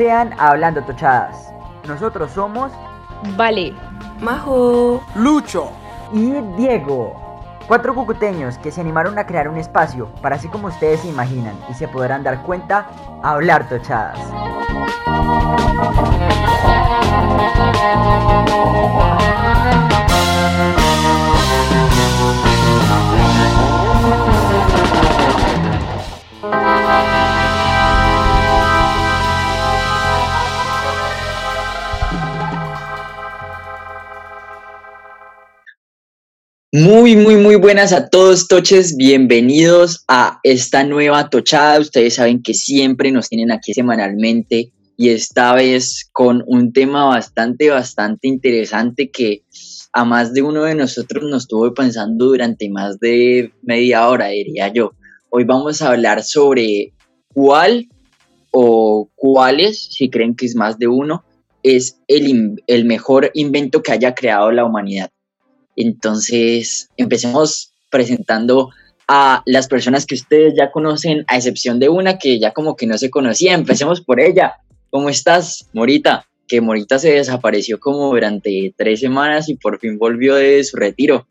[0.00, 1.52] Sean Hablando Tochadas.
[1.86, 2.72] Nosotros somos
[3.36, 3.74] Vale,
[4.18, 5.72] Majo, Lucho.
[6.10, 7.20] y Diego.
[7.68, 11.54] Cuatro cucuteños que se animaron a crear un espacio para así como ustedes se imaginan
[11.68, 12.86] y se podrán dar cuenta,
[13.22, 14.18] hablar tochadas.
[36.72, 38.96] Muy, muy, muy buenas a todos, Toches.
[38.96, 41.80] Bienvenidos a esta nueva Tochada.
[41.80, 47.70] Ustedes saben que siempre nos tienen aquí semanalmente y esta vez con un tema bastante,
[47.70, 49.42] bastante interesante que
[49.92, 54.72] a más de uno de nosotros nos estuvo pensando durante más de media hora, diría
[54.72, 54.92] yo.
[55.28, 56.92] Hoy vamos a hablar sobre
[57.34, 57.88] cuál
[58.52, 61.24] o cuáles, si creen que es más de uno,
[61.64, 65.10] es el, el mejor invento que haya creado la humanidad.
[65.80, 68.68] Entonces, empecemos presentando
[69.08, 72.86] a las personas que ustedes ya conocen, a excepción de una que ya como que
[72.86, 73.54] no se conocía.
[73.54, 74.56] Empecemos por ella.
[74.90, 76.26] ¿Cómo estás, Morita?
[76.46, 81.26] Que Morita se desapareció como durante tres semanas y por fin volvió de su retiro.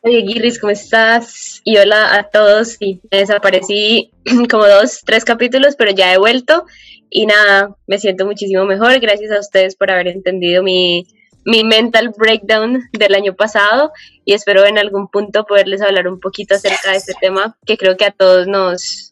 [0.00, 1.60] oye Guirris, ¿cómo estás?
[1.64, 2.76] Y hola a todos.
[2.80, 4.10] Sí, me desaparecí
[4.50, 6.64] como dos, tres capítulos, pero ya he vuelto.
[7.10, 8.98] Y nada, me siento muchísimo mejor.
[9.00, 11.06] Gracias a ustedes por haber entendido mi,
[11.44, 13.92] mi mental breakdown del año pasado.
[14.24, 17.96] Y espero en algún punto poderles hablar un poquito acerca de este tema que creo
[17.96, 19.10] que a todos nos,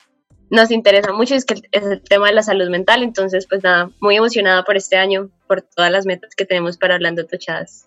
[0.51, 1.34] nos interesa mucho.
[1.34, 3.03] Es que es el tema de la salud mental.
[3.03, 6.95] Entonces, pues nada, muy emocionada por este año, por todas las metas que tenemos para
[6.95, 7.86] Hablando Tochadas.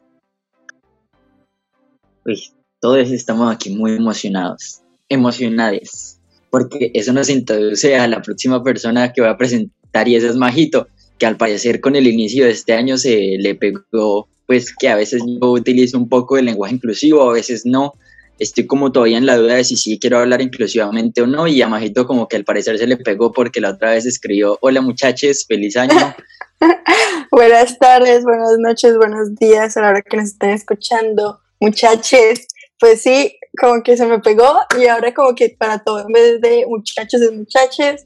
[2.25, 2.41] Uy,
[2.79, 6.17] todos estamos aquí muy emocionados, emocionados,
[6.49, 10.35] porque eso nos introduce a la próxima persona que voy a presentar y ese es
[10.35, 10.87] Majito,
[11.25, 15.21] al parecer con el inicio de este año se le pegó, pues que a veces
[15.25, 17.93] yo utilizo un poco el lenguaje inclusivo, a veces no.
[18.39, 21.61] Estoy como todavía en la duda de si sí quiero hablar inclusivamente o no y
[21.61, 24.81] a Majito como que al parecer se le pegó porque la otra vez escribió, hola
[24.81, 26.15] muchachos, feliz año.
[27.31, 31.39] buenas tardes, buenas noches, buenos días a la hora que nos estén escuchando.
[31.59, 32.47] Muchachos,
[32.79, 36.41] pues sí, como que se me pegó y ahora como que para todo, en vez
[36.41, 38.05] de muchachos es muchachos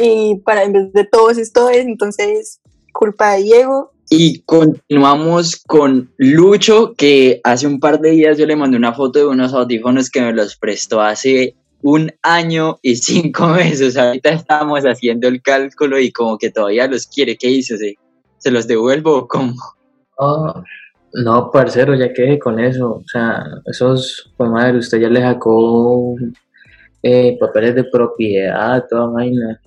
[0.00, 2.60] y para en vez de todos es todos, entonces
[2.92, 3.92] culpa de Diego.
[4.10, 9.18] Y continuamos con Lucho, que hace un par de días yo le mandé una foto
[9.18, 13.96] de unos audífonos que me los prestó hace un año y cinco meses.
[13.96, 17.36] Ahorita estamos haciendo el cálculo y como que todavía los quiere.
[17.36, 17.76] ¿Qué hizo?
[17.76, 17.96] ¿Se,
[18.38, 19.54] se los devuelvo o cómo?
[20.16, 20.54] Oh,
[21.12, 22.96] no, parcero, ya quedé con eso.
[22.96, 26.14] O sea, esos, pues madre, usted ya le sacó
[27.02, 29.60] eh, papeles de propiedad, toda vaina.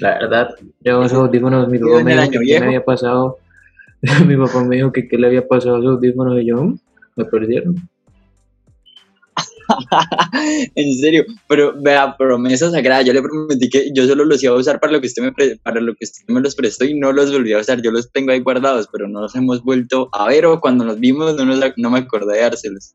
[0.00, 3.38] La verdad, yo esos audífonos, mi papá me dijo que me había pasado.
[4.26, 6.78] mi papá me dijo que qué le había pasado a esos audífonos y yo, "Mm,
[7.16, 7.76] me perdieron.
[10.74, 14.56] en serio, pero vea, promesa sagrada, yo le prometí que yo solo los iba a
[14.58, 16.98] usar para lo que usted me, pre- para lo que usted me los prestó y
[16.98, 20.08] no los volví a usar, yo los tengo ahí guardados, pero no los hemos vuelto
[20.12, 22.94] a ver o cuando nos vimos no, nos, no me acordé de dárselos.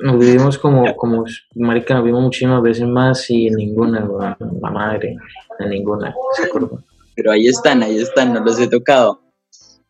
[0.00, 1.24] Nos vivimos como, como,
[1.54, 4.08] marica, nos vimos muchísimas veces más y en ninguna,
[4.60, 5.16] la madre,
[5.58, 6.82] en ninguna, se acordó.
[7.14, 9.20] pero ahí están, ahí están, no los he tocado.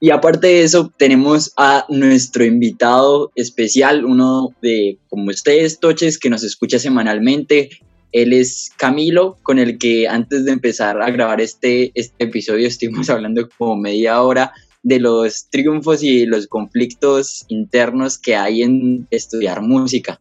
[0.01, 6.29] Y aparte de eso, tenemos a nuestro invitado especial, uno de, como ustedes, Toches, que
[6.29, 7.71] nos escucha semanalmente.
[8.13, 13.09] Él es Camilo, con el que antes de empezar a grabar este, este episodio estuvimos
[13.09, 14.53] hablando como media hora
[14.85, 20.21] de los triunfos y los conflictos internos que hay en estudiar música.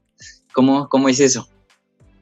[0.53, 1.47] ¿Cómo, cómo es eso?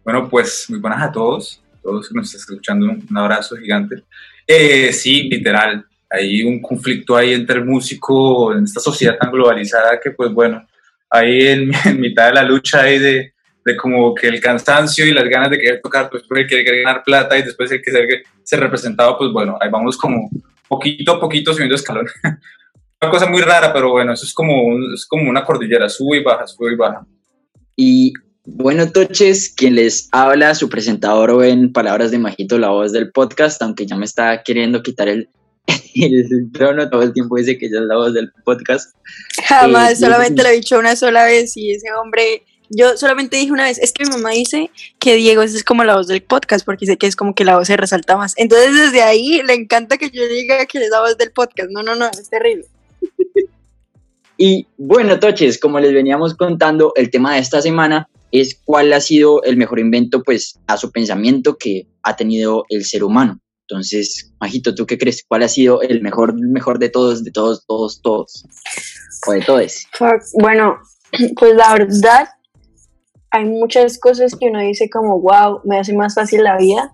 [0.03, 4.03] Bueno, pues muy buenas a todos, todos que nos están escuchando, un abrazo gigante.
[4.47, 9.99] Eh, sí, literal, hay un conflicto ahí entre el músico en esta sociedad tan globalizada
[9.99, 10.67] que pues bueno,
[11.11, 13.33] ahí en, en mitad de la lucha ahí de,
[13.63, 17.03] de como que el cansancio y las ganas de querer tocar, pues porque quiere ganar
[17.03, 20.27] plata y después el que ser, ser representado, pues bueno, ahí vamos como
[20.71, 22.07] poquito a poquito subiendo escalón.
[23.01, 26.17] Una cosa muy rara, pero bueno, eso es como, un- es como una cordillera, sube
[26.17, 27.05] y baja, sube y baja.
[27.75, 28.13] Y
[28.45, 33.11] bueno, Toches, quien les habla, su presentador o en palabras de Majito, la voz del
[33.11, 35.29] podcast, aunque ya me está queriendo quitar el,
[35.95, 38.95] el trono, todo el tiempo dice que ella es la voz del podcast.
[39.47, 43.51] Jamás, Eh, solamente lo he dicho una sola vez y ese hombre, yo solamente dije
[43.51, 46.65] una vez, es que mi mamá dice que Diego es como la voz del podcast
[46.65, 48.33] porque dice que es como que la voz se resalta más.
[48.37, 51.69] Entonces desde ahí le encanta que yo diga que es la voz del podcast.
[51.71, 52.65] No, no, no, es terrible.
[54.37, 59.01] Y bueno, Toches, como les veníamos contando, el tema de esta semana es cuál ha
[59.01, 63.39] sido el mejor invento, pues, a su pensamiento que ha tenido el ser humano.
[63.67, 65.23] Entonces, Majito, ¿tú qué crees?
[65.27, 68.45] ¿Cuál ha sido el mejor, mejor de todos, de todos, todos, todos?
[69.27, 69.87] O de todos.
[70.39, 70.79] Bueno,
[71.37, 72.27] pues la verdad,
[73.31, 76.93] hay muchas cosas que uno dice como, wow, me hace más fácil la vida.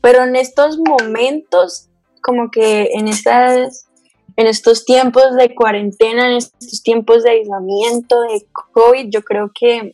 [0.00, 1.88] Pero en estos momentos,
[2.22, 3.86] como que en estas
[4.36, 9.92] en estos tiempos de cuarentena, en estos tiempos de aislamiento, de COVID, yo creo que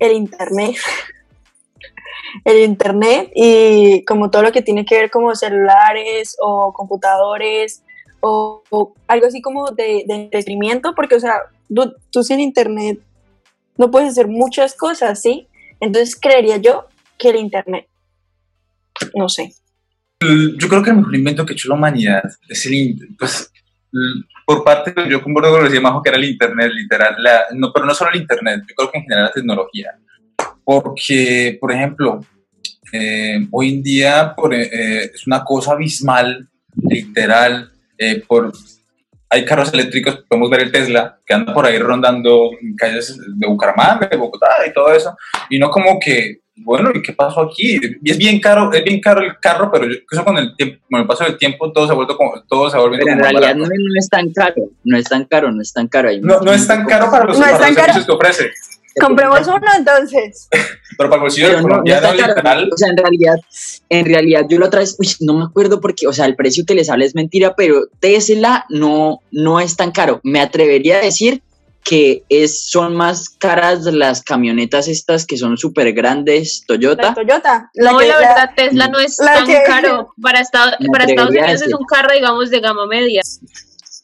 [0.00, 0.74] el Internet,
[2.44, 7.84] el Internet y como todo lo que tiene que ver como celulares o computadores
[8.20, 8.62] o,
[9.06, 11.42] algo así como de, entretenimiento, porque, o sea,
[12.10, 12.98] tú, sin Internet
[13.76, 15.48] no puedes hacer muchas cosas, ¿sí?
[15.80, 16.88] Entonces creería yo
[17.18, 17.86] que el Internet,
[19.14, 19.52] no sé.
[20.20, 23.50] Yo creo que el mejor invento que ha hecho la humanidad es el, pues,
[24.46, 27.16] por parte, yo concuerdo con lo que decía que era el Internet, literal,
[27.54, 29.98] no, pero no solo el Internet, yo creo que en general la tecnología,
[30.64, 32.20] porque, por ejemplo,
[32.92, 36.48] eh, hoy en día eh, es una cosa abismal,
[36.82, 38.52] literal, eh, por,
[39.32, 43.46] hay carros eléctricos, podemos ver el Tesla, que anda por ahí rondando en calles de
[43.46, 45.16] Bucaramanga, de Bogotá y todo eso,
[45.48, 47.80] y no como que bueno, ¿y qué pasó aquí?
[48.02, 50.84] Y es bien caro, es bien caro el carro, pero yo, eso con el tiempo,
[50.90, 53.16] con el paso del tiempo todo se ha vuelto como, todo se ha vuelto pero
[53.16, 53.64] en realidad no,
[53.98, 56.10] es tan caro, no es tan caro, no es tan caro.
[56.20, 58.50] no, no es tan caro para los, no servicios que ofrece.
[59.00, 60.48] Compremos uno entonces.
[60.98, 62.70] Pero para el bolsillo del colombiano literal.
[62.72, 63.36] O sea, en realidad,
[63.88, 66.64] en realidad yo la otra vez, uy, no me acuerdo porque, o sea, el precio
[66.66, 70.20] que les habla es mentira, pero Tesla no, no es tan caro.
[70.22, 71.42] Me atrevería a decir
[71.84, 77.14] que es, son más caras las camionetas estas que son súper grandes, Toyota.
[77.14, 77.70] Toyota.
[77.74, 80.14] no, la, verdad, Tesla no es tan caro.
[80.22, 83.22] Para, Estados, para Estados Unidos es un carro, digamos, de gama media.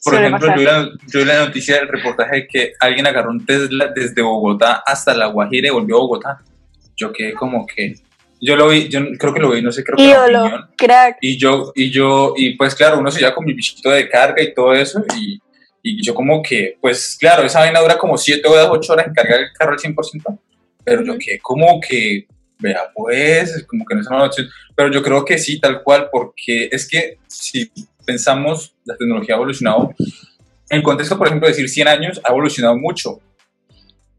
[0.03, 4.21] Por ejemplo, yo vi, la, noticia del reportaje de que alguien agarró un Tesla desde
[4.21, 6.41] Bogotá hasta La Guajira y volvió a Bogotá.
[6.95, 7.95] Yo quedé como que...
[8.41, 10.69] Yo lo vi, yo creo que lo vi, no sé, creo que opinión.
[10.77, 11.17] Crack.
[11.19, 14.41] Y yo, y yo, y pues claro, uno se lleva con mi bichito de carga
[14.41, 15.41] y todo eso, y
[15.81, 19.13] y yo como que, pues claro, esa vaina dura como 7 horas, 8 horas en
[19.13, 20.39] cargar el carro al 100%,
[20.83, 22.27] pero yo que como que,
[22.59, 26.09] vea pues, como que no es una opción, pero yo creo que sí, tal cual,
[26.11, 27.71] porque es que si
[28.09, 32.31] pensamos, la tecnología ha evolucionado, en el contexto, por ejemplo, de decir 100 años, ha
[32.31, 33.19] evolucionado mucho.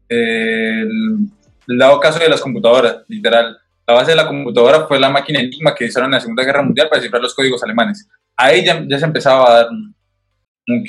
[0.07, 1.27] El,
[1.67, 5.75] dado caso de las computadoras, literal, la base de la computadora fue la máquina Enigma
[5.75, 8.07] que hicieron en la Segunda Guerra Mundial para descifrar los códigos alemanes.
[8.37, 9.67] Ahí ya, ya se empezaba a dar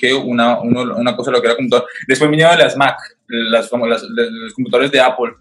[0.00, 1.88] que una, una cosa lo que era computador.
[2.06, 5.32] Después vinieron las Mac, las, las, los computadores de Apple,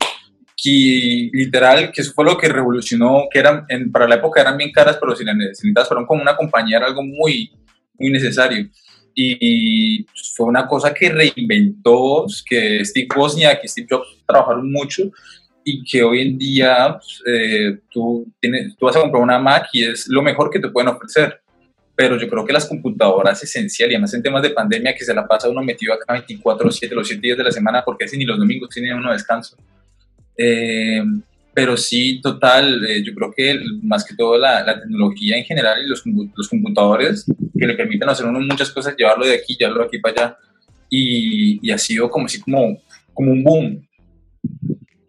[0.62, 4.58] que literal, que eso fue lo que revolucionó, que eran, en, para la época eran
[4.58, 7.52] bien caras, pero si las necesitas, fueron como una compañía, era algo muy,
[7.98, 8.69] muy necesario.
[9.16, 10.06] Y,
[10.36, 15.12] fue una cosa que reinventó, que Steve Wozniak y Steve Jobs trabajaron mucho
[15.63, 19.68] y que hoy en día pues, eh, tú, tienes, tú vas a comprar una Mac
[19.74, 21.40] y es lo mejor que te pueden ofrecer
[21.94, 25.13] pero yo creo que las computadoras esencial y además en temas de pandemia que se
[25.13, 28.18] la pasa uno metido acá 24 7 los 7 días de la semana porque así
[28.18, 29.56] ni los domingos tienen uno descanso
[30.38, 31.04] eh,
[31.54, 35.84] pero sí total eh, yo creo que más que todo la, la tecnología en general
[35.84, 36.03] y los,
[36.36, 37.25] los, computadores
[37.58, 40.38] que le permiten hacer uno muchas cosas llevarlo de aquí llevarlo de aquí para allá
[40.89, 42.82] y, y ha sido como así como
[43.13, 43.88] como un boom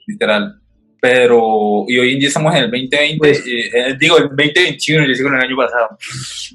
[0.07, 0.63] literal
[1.03, 5.05] pero y hoy en día estamos en el 2020, pues, eh, eh, digo el 2021,
[5.09, 5.99] yo sigo en el año pasado.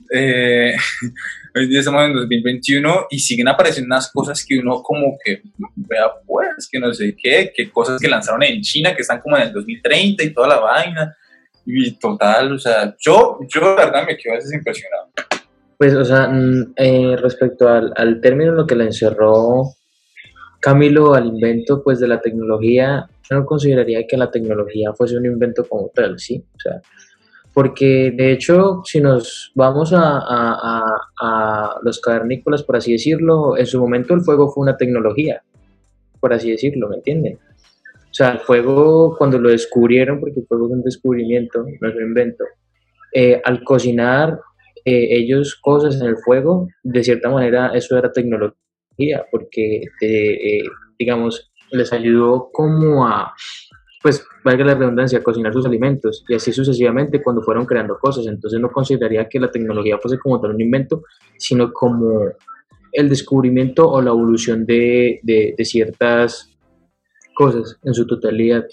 [0.09, 0.73] Eh,
[1.57, 5.17] hoy en día estamos en el 2021 y siguen apareciendo unas cosas que uno como
[5.23, 5.41] que
[5.75, 9.37] vea pues, que no sé qué, que cosas que lanzaron en China que están como
[9.37, 11.15] en el 2030 y toda la vaina.
[11.65, 15.09] Y total, o sea, yo, yo la verdad me quedo a veces impresionado.
[15.77, 16.73] Pues, o sea, mm,
[17.17, 19.73] respecto al, al término lo que le encerró
[20.59, 25.25] Camilo al invento pues de la tecnología, yo no consideraría que la tecnología fuese un
[25.25, 26.43] invento como tal, ¿sí?
[26.55, 26.81] O sea,
[27.57, 33.79] porque de hecho, si nos vamos a, a, los cavernícolas, por así decirlo, en su
[33.79, 35.41] momento el fuego fue una tecnología,
[36.19, 37.39] por así decirlo, ¿me entienden?
[37.95, 41.95] O sea, el fuego, cuando lo descubrieron, porque el fuego es un descubrimiento, no es
[41.95, 42.43] un invento,
[43.11, 44.39] eh, al cocinar
[44.85, 50.61] eh, ellos cosas en el fuego, de cierta manera eso era tecnología porque, eh,
[50.99, 53.33] digamos, les ayudó como a,
[54.01, 58.27] pues, valga la redundancia, cocinar sus alimentos y así sucesivamente cuando fueron creando cosas.
[58.27, 61.03] Entonces no consideraría que la tecnología fuese como tal un invento,
[61.37, 62.21] sino como
[62.91, 66.49] el descubrimiento o la evolución de, de, ciertas
[67.35, 68.65] cosas en su totalidad.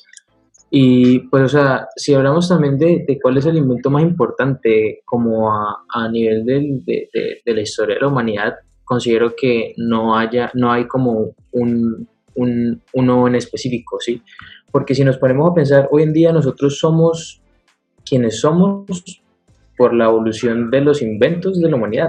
[0.71, 5.03] Y pues, o sea, si hablamos también de, de cuál es el invento más importante
[5.05, 7.09] como a, a nivel de,
[7.45, 12.83] de, la historia de la humanidad, considero que no haya, no hay como un, un,
[12.93, 14.23] uno en específico, ¿sí?
[14.75, 17.41] Porque si nos ponemos a pensar, hoy en día nosotros somos
[18.05, 19.23] quienes somos
[19.79, 22.09] por la evolución de los inventos de la humanidad.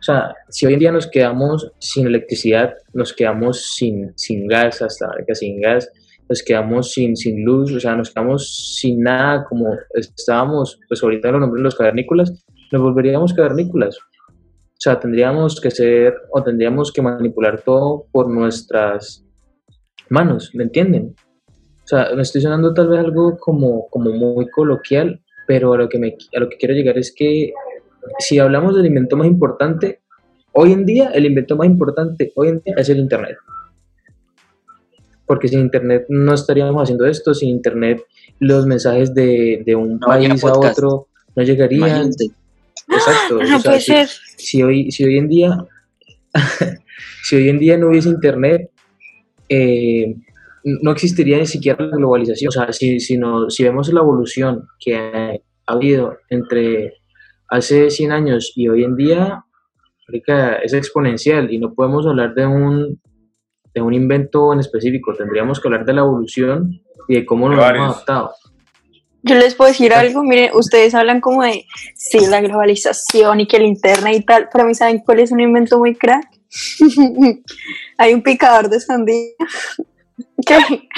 [0.00, 4.80] O sea, si hoy en día nos quedamos sin electricidad, nos quedamos sin, sin gas,
[4.80, 5.92] hasta ahora sin gas,
[6.26, 11.32] nos quedamos sin, sin luz, o sea, nos quedamos sin nada como estábamos, pues ahorita
[11.32, 13.98] lo nombré los cavernícolas, nos volveríamos cavernícolas.
[13.98, 19.22] O sea, tendríamos que ser o tendríamos que manipular todo por nuestras
[20.08, 21.14] manos, ¿me entienden?
[21.84, 25.88] O sea, me estoy sonando tal vez algo como, como muy coloquial, pero a lo,
[25.88, 27.52] que me, a lo que quiero llegar es que
[28.18, 30.00] si hablamos del invento más importante,
[30.52, 33.36] hoy en día, el invento más importante hoy en día es el Internet.
[35.26, 38.02] Porque sin Internet no estaríamos haciendo esto, sin Internet
[38.38, 42.10] los mensajes de, de un país a otro no llegarían.
[42.88, 43.40] Exacto.
[43.48, 44.08] No puede si, ser.
[44.36, 45.66] si hoy, si hoy en día,
[47.22, 48.70] si hoy en día no hubiese Internet,
[49.48, 50.14] eh,
[50.64, 52.48] no existiría ni siquiera la globalización.
[52.48, 55.32] O sea, si, si, no, si vemos la evolución que ha,
[55.66, 56.92] habido entre
[57.48, 59.44] hace 100 años y hoy en día,
[60.62, 63.00] es exponencial y no podemos hablar de un,
[63.74, 67.58] de un invento en específico, tendríamos que hablar de la evolución y de cómo nos
[67.58, 68.32] hemos adaptado.
[69.22, 73.56] Yo les puedo decir algo, miren, ustedes hablan como de, sí, la globalización y que
[73.56, 76.26] el internet y tal, para mí, ¿saben cuál es un invento muy crack?
[77.98, 79.32] Hay un picador de sandía
[80.44, 80.56] que,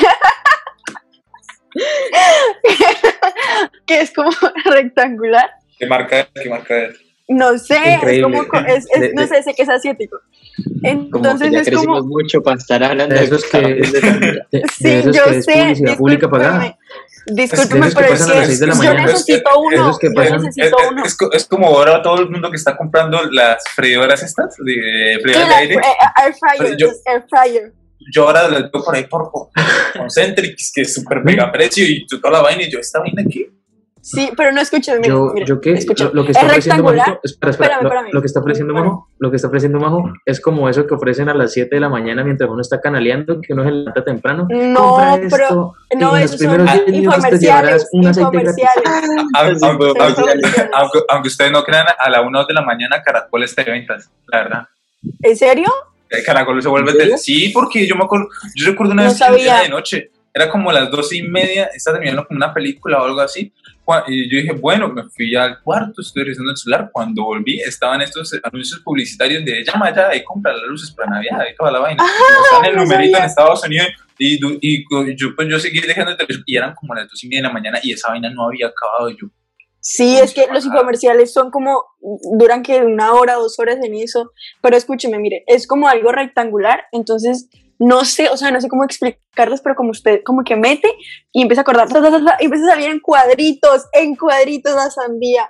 [3.87, 4.31] que es como
[4.65, 5.51] rectangular.
[5.79, 6.29] ¿Qué marca es?
[6.43, 6.97] ¿Qué marca es?
[7.29, 8.23] No sé, es Increíble.
[8.23, 10.17] como, co- es, es- De- no de- sé, sé que es asiático.
[10.57, 13.75] Como que Entonces ya es crecimos como, mucho para estar hablando De esos que, de
[13.75, 16.79] de- de sí, esos yo que es sé, publicidad pública pagada.
[17.27, 20.11] discúlpeme, pero es pasan a las seis de la que yo necesito Es- uno, yo
[20.39, 21.05] necesito Es, uno.
[21.05, 25.49] es es como ahora todo el mundo que está comprando las freidoras estas, de freidoras
[25.49, 25.75] de la aire.
[25.75, 25.83] air
[26.25, 27.73] air fryer, yo- air fryer.
[28.13, 29.49] Yo ahora las veo por ahí por por
[29.97, 32.63] Concentrix, que es súper mega precio y toda la vaina.
[32.63, 33.51] Y yo, ¿esta vaina qué?
[34.01, 37.09] Sí, pero no escuchen, miren, Yo, yo qué, lo, lo que es está ofreciendo rectangular.
[37.09, 38.09] Majo, espera, espera, Espérame, lo, espérame.
[38.13, 41.29] lo que está ofreciendo Majo, lo que está ofreciendo Majo es como eso que ofrecen
[41.29, 44.47] a las 7 de la mañana mientras uno está canaleando, que uno se levanta temprano.
[44.49, 44.97] No,
[45.29, 48.39] pero esto, no, en los esos son primeros 10 minutos te llevarás infomerciales, un aceite
[48.39, 48.65] gratis.
[49.35, 49.63] infomerciales.
[49.65, 53.73] Aunque, aunque- aunque ustedes no crean, a la 1 de la mañana Caracol está de
[53.73, 54.69] ventas, la verdad.
[55.23, 55.67] ¿En serio?
[56.11, 57.19] Eh, Caracol se vuelve de...
[57.19, 60.49] Sí, porque yo me acuerdo, yo recuerdo una No vez que era de noche, era
[60.51, 63.53] como las doce y media, estaba terminando como una película o algo así,
[64.09, 68.03] y yo dije, bueno, me fui al cuarto, estoy revisando el celular, cuando volví estaban
[68.03, 71.79] estos anuncios publicitarios de llama ya y compra las luces para Navidad y toda la
[71.79, 73.19] vaina, Mostraban el no numerito sabía.
[73.19, 76.75] en Estados Unidos y, y co- yo, pues, yo seguí dejando el teléfono y eran
[76.75, 79.17] como las dos y media de la mañana y esa vaina no había acabado y
[79.21, 79.29] yo,
[79.89, 81.85] Sí, es que los infomerciales son como,
[82.37, 86.87] duran que una hora, dos horas en eso, pero escúcheme, mire, es como algo rectangular,
[86.91, 90.89] entonces no sé, o sea, no sé cómo explicarles, pero como usted como que mete
[91.31, 91.87] y empieza a acordar,
[92.41, 95.49] y empieza a salir en cuadritos, en cuadritos la sandía.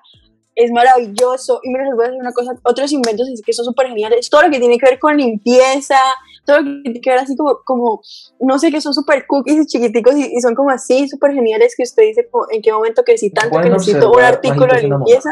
[0.55, 1.61] Es maravilloso.
[1.63, 4.29] Y mira, les voy a decir una cosa, otros inventos así que son súper geniales,
[4.29, 5.99] todo lo que tiene que ver con limpieza,
[6.47, 8.01] todo lo que que ver así como, como
[8.41, 11.75] no sé, que son súper cookies y chiquiticos y, y son como así, súper geniales
[11.77, 15.31] que usted dice como, en qué momento crecí tanto que necesito un artículo de limpieza.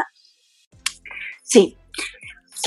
[1.41, 1.77] Sí.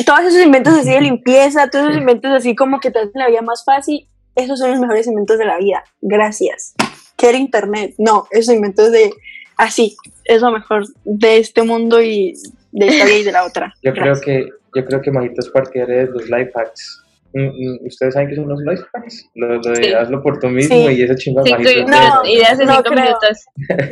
[0.07, 3.29] Todos esos inventos así de limpieza, todos esos inventos así como que te hacen la
[3.29, 5.85] vida más fácil, esos son los mejores inventos de la vida.
[6.01, 6.75] Gracias.
[7.17, 7.95] ¿Qué era internet?
[7.99, 9.11] No, esos inventos de
[9.57, 12.35] así, es lo mejor de este mundo y
[12.73, 13.75] de esta vida y de la otra.
[13.83, 17.03] Yo creo que, yo creo que Majito es partidario de los life hacks.
[17.39, 19.29] Mm, ¿Ustedes saben qué son los life hacks?
[19.35, 19.93] Lo, lo de Sí.
[19.93, 20.95] hazlo por tú mismo Sí.
[20.95, 21.89] y ese chingón Cinco Majito.
[21.89, 23.05] No, ideas- de no cinco creo.
[23.05, 23.39] minutos.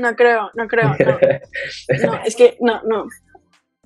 [0.00, 2.08] No creo, no creo, no.
[2.12, 3.06] No, es que no, no.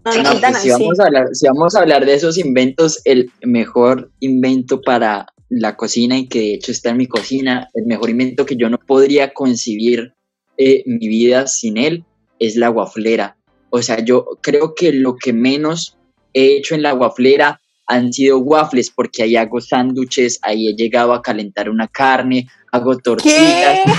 [0.02, 3.30] No, no, pues si, vamos a hablar, si vamos a hablar de esos inventos, el
[3.42, 8.08] mejor invento para la cocina y que de hecho está en mi cocina, el mejor
[8.08, 10.14] invento que yo no podría concebir
[10.56, 12.04] eh, mi vida sin él
[12.38, 13.36] es la guaflera.
[13.68, 15.98] O sea, yo creo que lo que menos
[16.32, 17.59] he hecho en la guaflera
[17.90, 22.96] han sido waffles, porque ahí hago sándwiches, ahí he llegado a calentar una carne, hago
[22.98, 23.80] tortillas.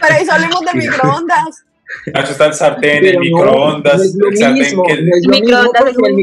[0.00, 1.64] Para eso hablemos de microondas.
[2.12, 5.02] Nacho está el sartén, Pero el microondas, no es lo el sartén mismo, que...
[5.02, 6.16] no es lo mismo Microondas porque el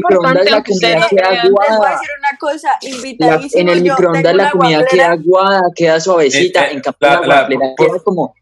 [0.50, 1.34] la comida queda crean.
[1.44, 1.92] Les voy a aguada.
[1.92, 3.60] decir una cosa, La- invitadísimo.
[3.62, 5.04] en el yo microondas la comida guaflera.
[5.04, 6.64] queda aguada, queda suavecita.
[6.66, 8.34] Eh, eh, en cambio, la- la, la- queda como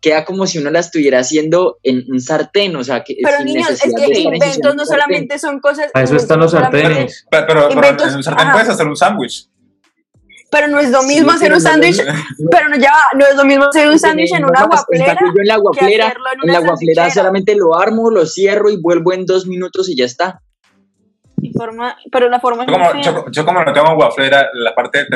[0.00, 3.46] queda como si uno la estuviera haciendo en un sartén, o sea, que Pero sin
[3.46, 5.90] niños, es que inventos no solamente son cosas.
[5.92, 7.26] Para eso están no los sartenes.
[7.30, 8.52] Pero, pero, pero Inventos, en un sartén ajá.
[8.52, 9.48] puedes hacer un sándwich.
[10.50, 12.02] Pero no es lo Sí, mismo hacer un sándwich.
[12.50, 15.16] Pero no, ya no es lo mismo hacer un sándwich en una en guaplera.
[15.20, 16.50] yo en la guaflera, hacerlo en
[16.90, 20.40] en la solamente lo armo, lo cierro y vuelvo en dos minutos y ya está.
[21.56, 25.06] Forma- pero la forma es Yo como, yo, yo como no tengo guaflera, la parte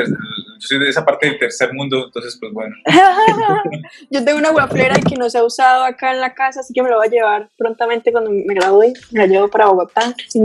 [0.59, 2.75] yo soy de esa parte del tercer mundo, entonces pues bueno.
[4.09, 6.81] Yo tengo una guaflera que no se ha usado acá en la casa, así que
[6.81, 8.93] me lo voy a llevar prontamente cuando me gradúe.
[9.11, 10.13] Me la llevo para Bogotá.
[10.33, 10.41] Yo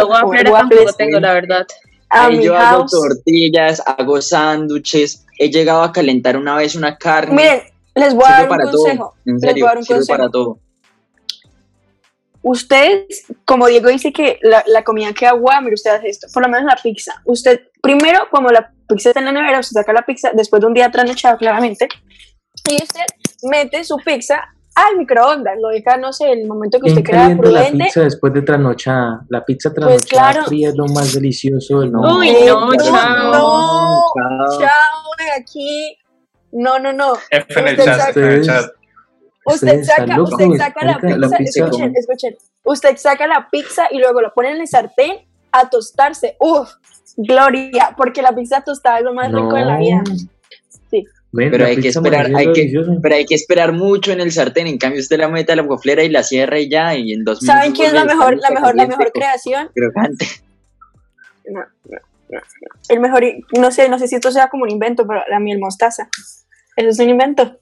[0.00, 1.66] todos a comer guaflera tampoco tengo, la verdad.
[2.08, 6.96] a Ahí mi yo hago tortillas, hago sándwiches, he llegado a calentar una vez una
[6.96, 7.34] carne.
[7.34, 7.60] Miren,
[7.94, 8.96] les voy a dar un para consejo.
[8.96, 9.14] todo.
[9.26, 10.18] En Les serio, voy a dar un consejo.
[10.18, 10.58] para todo.
[12.42, 16.42] Ustedes, como Diego dice que la, la comida queda guapa, mire, usted hace esto, por
[16.42, 17.20] lo menos la pizza.
[17.26, 20.66] Usted, primero, como la pizza está en la nevera, usted saca la pizza después de
[20.66, 21.88] un día trasnochado, claramente,
[22.68, 23.04] y usted
[23.44, 24.42] mete su pizza
[24.74, 27.84] al microondas, lo deja, no sé, el momento que ¿Quién usted crea calienta la prudente.
[27.84, 29.20] pizza después de trasnochada?
[29.28, 30.46] La pizza Pues trasnochada claro.
[30.46, 32.18] fría es lo más delicioso del mundo.
[32.18, 33.32] Uy, no, chao.
[33.32, 34.04] no,
[34.58, 34.68] Chao.
[35.38, 35.96] aquí.
[36.52, 37.14] No, no, no.
[37.30, 38.66] F en el Usted chat.
[39.44, 42.36] Usted saca, usted saca la la pizza, pizza- escuchen, escuchen.
[42.64, 46.36] Usted saca la pizza y luego lo pone en el sartén a tostarse.
[46.38, 46.70] Uf,
[47.16, 50.02] gloria, porque la pizza tostada es lo más rico de la vida.
[51.32, 54.66] Ven, Pero hay que esperar, hay que, pero hay que esperar mucho en el sartén.
[54.66, 57.22] En cambio, usted la mete a la goflera y la cierra y ya, y en
[57.22, 59.70] dos ¿Saben minutos quién es la mejor, la mejor, la mejor creación?
[59.72, 60.26] crocante.
[61.46, 61.98] No, no,
[62.28, 62.38] no.
[62.88, 63.22] El mejor,
[63.58, 66.08] no sé, no sé si esto sea como un invento, pero la miel mostaza.
[66.76, 67.58] Eso es un invento.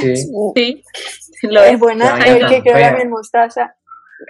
[0.00, 0.82] Sí,
[1.40, 2.18] Sí, lo es buena.
[2.18, 3.76] Ya, El que creó la miel mostaza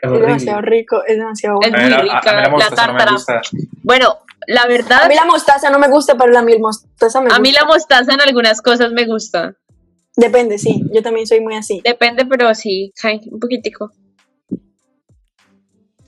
[0.03, 1.79] es es demasiado rico, es demasiado Es bueno.
[1.79, 3.13] Mí muy la- a- a rica mí la la mostaza no me tártara.
[3.13, 3.41] gusta.
[3.83, 7.27] Bueno, la verdad, A mí la mostaza no me gusta, pero la miel mostaza me
[7.27, 7.37] gusta.
[7.37, 9.55] a mí la mostaza en algunas cosas me gusta.
[10.17, 10.83] Depende, sí.
[10.93, 11.81] Yo también soy muy así.
[11.85, 13.93] Depende, pero sí, ay, un poquitico.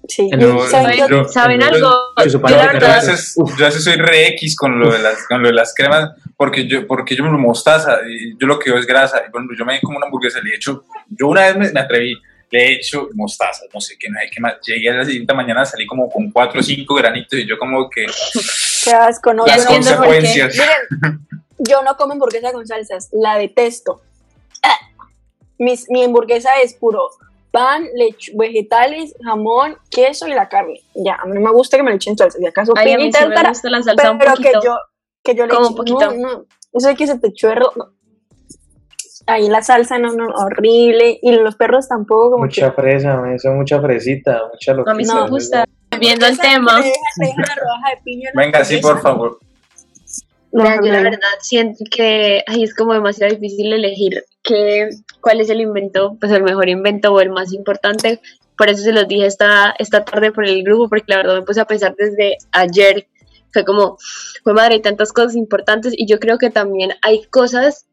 [0.09, 0.29] Sí.
[0.69, 1.13] ¿saben yo- qué?
[1.15, 1.79] yo- ¿Saben yo- algo?
[2.19, 4.57] yo- Yo yo- la yo- Yo a verdad, veces, yo a veces soy re X
[4.57, 7.39] con lo de las, con lo de las cremas, porque yo, porque yo me lo
[7.39, 9.23] mostaza, y yo lo que veo es grasa.
[9.27, 11.81] Y bueno, yo me como una hamburguesa, le he hecho, yo una vez me, me
[11.81, 12.15] atreví,
[12.51, 14.55] le he hecho mostaza, no sé qué, no sé qué más.
[14.67, 17.89] Llegué a la siguiente mañana, salí como con 4 o 5 granitos, y yo como
[17.89, 18.07] que
[18.85, 19.47] Qué asco, no.
[19.47, 20.55] Las yo no- consecuencias.
[20.57, 21.27] Miren,
[21.59, 24.01] yo no como hamburguesa con salsas, la detesto.
[24.63, 24.77] Ah.
[25.59, 27.03] Mis- mi hamburguesa es puro
[27.53, 30.81] pan, leche, vegetales, jamón, queso y la carne.
[30.95, 32.41] Ya, a mí no me gusta que me le echen salsas.
[32.41, 34.77] Y acaso Ay, a mí sí me gusta la salsa un pero que yo,
[35.23, 36.11] que yo le Como eche- un poquito.
[36.13, 36.45] No, no.
[36.73, 37.93] Eso es que se te echó erro- no.
[39.31, 41.19] Ahí la salsa, no, no, horrible.
[41.23, 45.25] Y los perros tampoco, como Mucha fresa, me hizo mucha fresita, mucha A mí No.
[45.25, 45.65] me gusta.
[45.91, 45.99] que...
[45.99, 46.83] Viendo el tema,
[48.35, 49.39] Venga, sí, por favor.
[50.53, 54.89] No, yo la verdad siento que ay, es como demasiado difícil elegir que,
[55.21, 58.21] cuál es el invento, pues el mejor invento o el más importante.
[58.59, 61.43] Por eso se los dije esta, esta tarde por el grupo, porque la verdad me
[61.43, 63.07] puse a pensar desde ayer.
[63.53, 63.97] Fue como,
[64.43, 67.87] fue madre, hay tantas cosas importantes y yo creo que también hay cosas,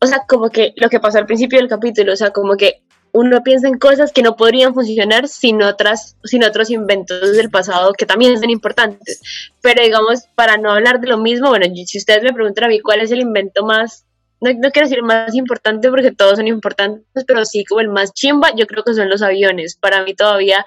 [0.00, 2.82] o sea, como que lo que pasó al principio del capítulo, o sea, como que
[3.12, 7.92] uno piensa en cosas que no podrían funcionar sin otras, sin otros inventos del pasado
[7.92, 9.20] que también son importantes
[9.60, 12.80] pero digamos, para no hablar de lo mismo, bueno, si ustedes me preguntan a mí
[12.80, 14.06] cuál es el invento más,
[14.40, 18.12] no, no quiero decir más importante porque todos son importantes, pero sí como el más
[18.14, 19.76] chimba, yo creo que son los aviones.
[19.76, 20.64] Para mí todavía,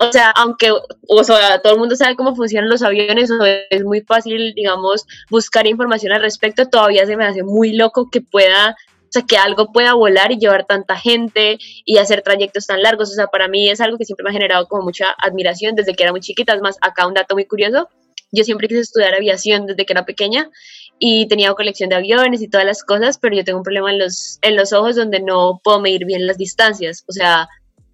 [0.00, 3.84] o sea, aunque o sea, todo el mundo sabe cómo funcionan los aviones, o es
[3.84, 8.76] muy fácil, digamos, buscar información al respecto, todavía se me hace muy loco que pueda...
[9.02, 13.10] O sea, que algo pueda volar y llevar tanta gente y hacer trayectos tan largos.
[13.10, 15.94] O sea, para mí es algo que siempre me ha generado como mucha admiración desde
[15.94, 16.54] que era muy chiquita.
[16.54, 17.88] Es más, acá un dato muy curioso
[18.32, 20.50] yo siempre quise estudiar aviación desde que era pequeña
[20.98, 23.98] y tenía colección de aviones y todas las cosas, pero yo tengo un problema en
[23.98, 27.04] los, en los ojos donde no puedo medir bien las distancias.
[27.08, 27.48] O sea,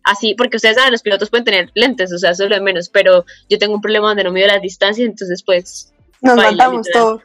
[0.07, 2.63] así, porque ustedes saben, los pilotos pueden tener lentes, o sea, eso es lo de
[2.63, 5.93] menos, pero yo tengo un problema donde no mido las distancias, entonces pues
[6.23, 7.03] Nos Baila, matamos literal.
[7.03, 7.23] todos.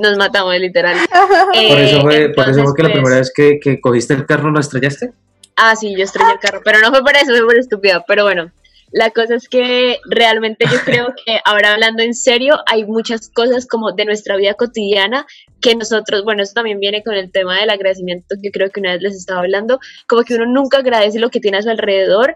[0.00, 0.96] no nos matamos literal.
[1.10, 4.14] Por Eh, eso fue, por eso fue que la pues, primera vez que, que cogiste
[4.14, 5.12] el carro lo estrellaste.
[5.56, 8.02] Ah, sí, yo estrellé el carro, pero no fue por eso, fue por estúpida.
[8.08, 8.50] Pero bueno,
[8.92, 13.66] la cosa es que realmente yo creo que ahora hablando en serio, hay muchas cosas
[13.66, 15.26] como de nuestra vida cotidiana
[15.60, 18.92] que nosotros, bueno, eso también viene con el tema del agradecimiento que creo que una
[18.92, 22.34] vez les estaba hablando, como que uno nunca agradece lo que tiene a su alrededor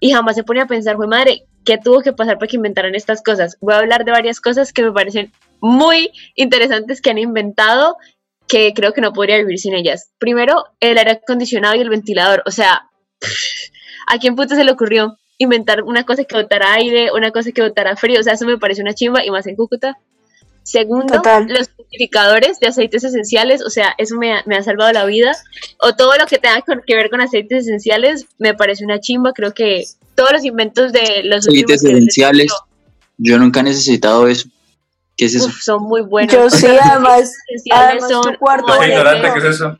[0.00, 2.94] y jamás se pone a pensar, fue madre, ¿qué tuvo que pasar para que inventaran
[2.94, 3.56] estas cosas?
[3.60, 7.96] Voy a hablar de varias cosas que me parecen muy interesantes que han inventado
[8.48, 10.12] que creo que no podría vivir sin ellas.
[10.18, 12.42] Primero, el aire acondicionado y el ventilador.
[12.46, 12.90] O sea,
[14.06, 17.62] ¿a quién puto se le ocurrió inventar una cosa que botara aire, una cosa que
[17.62, 18.20] botara frío?
[18.20, 19.98] O sea, eso me parece una chimba y más en Cúcuta.
[20.62, 21.46] Segundo, Total.
[21.46, 25.36] los purificadores de aceites esenciales, o sea, eso me ha, me ha salvado la vida.
[25.78, 29.32] O todo lo que tenga que ver con aceites esenciales, me parece una chimba.
[29.34, 32.52] Creo que todos los inventos de los Aceites esenciales.
[33.18, 34.48] Yo nunca he necesitado eso.
[35.16, 35.46] ¿Qué es eso?
[35.46, 36.32] uf, son muy buenos.
[36.32, 37.32] Yo sí, además,
[37.70, 39.34] además son tu cuarto Bueno, ignorante, no.
[39.34, 39.78] ¿qué es eso?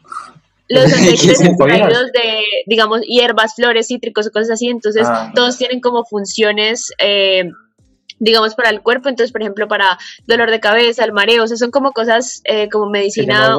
[0.68, 5.32] Los aceites ¿Qué son extraídos de, digamos, hierbas, flores, cítricos o cosas así, entonces Ah.
[5.34, 7.50] todos tienen como funciones, eh,
[8.18, 11.56] digamos, para el cuerpo, entonces, por ejemplo, para dolor de cabeza, el mareo, o sea,
[11.56, 13.56] son como cosas eh, como medicina,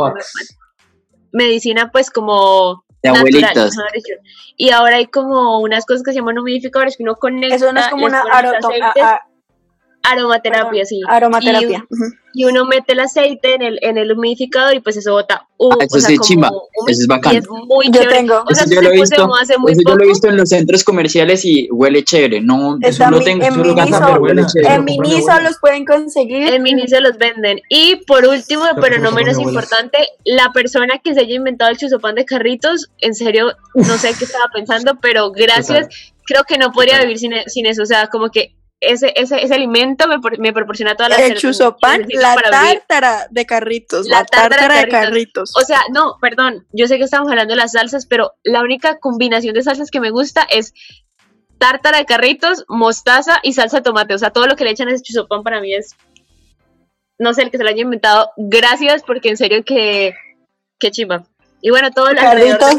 [1.31, 3.75] medicina pues como de abuelitas.
[4.57, 7.55] Y ahora hay como unas cosas que se llaman humidificadores que uno conecta.
[7.55, 8.23] Eso no es como una
[10.05, 11.01] aromaterapia, sí.
[11.07, 11.85] Aromaterapia.
[12.33, 15.47] Y, uno mete el aceite en el, en el humidificador y pues eso bota.
[15.57, 16.51] Uh, ah, eso sí, chimba.
[16.87, 17.37] eso es bacán.
[17.37, 18.43] es muy yo tengo.
[18.45, 20.83] O sea, eso yo lo he visto, eso yo lo he visto en los centros
[20.83, 22.41] comerciales y huele chévere.
[22.41, 23.45] No, eso no tengo.
[23.45, 26.53] En Miniso, en Miniso los pueden conseguir.
[26.53, 27.61] En Miniso los venden.
[27.69, 32.15] Y por último, pero no menos importante, la persona que se haya inventado el chuzopán
[32.15, 35.87] de carritos, en serio, no sé qué estaba pensando, pero gracias.
[36.27, 37.83] Creo que no podría vivir sin, sin eso.
[37.83, 42.05] O sea, como que ese, ese, ese alimento me, me proporciona toda la El chuzopán,
[42.09, 45.53] la tártara de carritos, la, tártara, de, carritos.
[45.55, 48.99] O sea, no, perdón, yo sé que estamos hablando de las salsas, pero la única
[48.99, 50.73] combinación de salsas que me gusta es
[51.57, 54.13] tártara de carritos, mostaza y salsa de tomate.
[54.13, 55.95] O sea, todo lo que le echan a ese chuzopán para mí es,
[57.17, 58.31] no sé, el que se lo haya inventado.
[58.37, 60.13] Gracias, porque en serio que,
[60.79, 61.23] qué chimba.
[61.61, 62.75] Y bueno, todo el Carritos,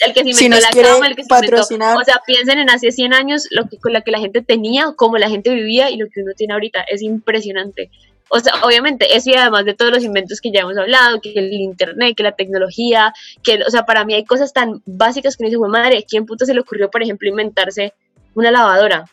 [0.00, 1.62] el que se inventó la cama, el que se inventó.
[1.62, 4.92] O sea, piensen en hace 100 años lo que, con la que la gente tenía,
[4.96, 6.82] cómo la gente vivía y lo que uno tiene ahorita.
[6.82, 7.90] Es impresionante.
[8.28, 11.32] O sea, obviamente, eso y además de todos los inventos que ya hemos hablado, que
[11.34, 15.44] el internet, que la tecnología, que, o sea, para mí hay cosas tan básicas que
[15.44, 17.92] uno dice, madre, ¿quién puto se le ocurrió, por ejemplo, inventarse
[18.34, 19.04] una lavadora?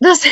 [0.00, 0.30] No sé.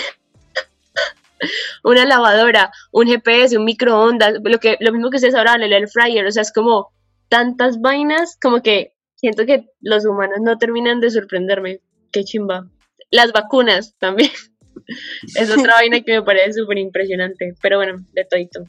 [1.84, 5.88] una lavadora, un GPS, un microondas, lo, que, lo mismo que ustedes hablaban, el air
[5.88, 6.90] fryer, o sea, es como
[7.28, 11.80] tantas vainas, como que siento que los humanos no terminan de sorprenderme.
[12.10, 12.68] Qué chimba.
[13.10, 14.30] Las vacunas también.
[15.36, 17.54] es otra vaina que me parece súper impresionante.
[17.62, 18.64] Pero bueno, de todito.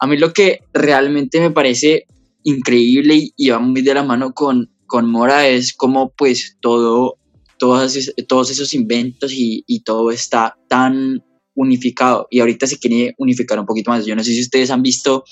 [0.00, 2.06] A mí lo que realmente me parece
[2.44, 7.18] increíble y va muy de la mano con, con Mora es como pues todo,
[7.58, 13.58] todos, todos esos inventos y, y todo está tan unificado y ahorita se quiere unificar
[13.58, 14.06] un poquito más.
[14.06, 15.24] Yo no sé si ustedes han visto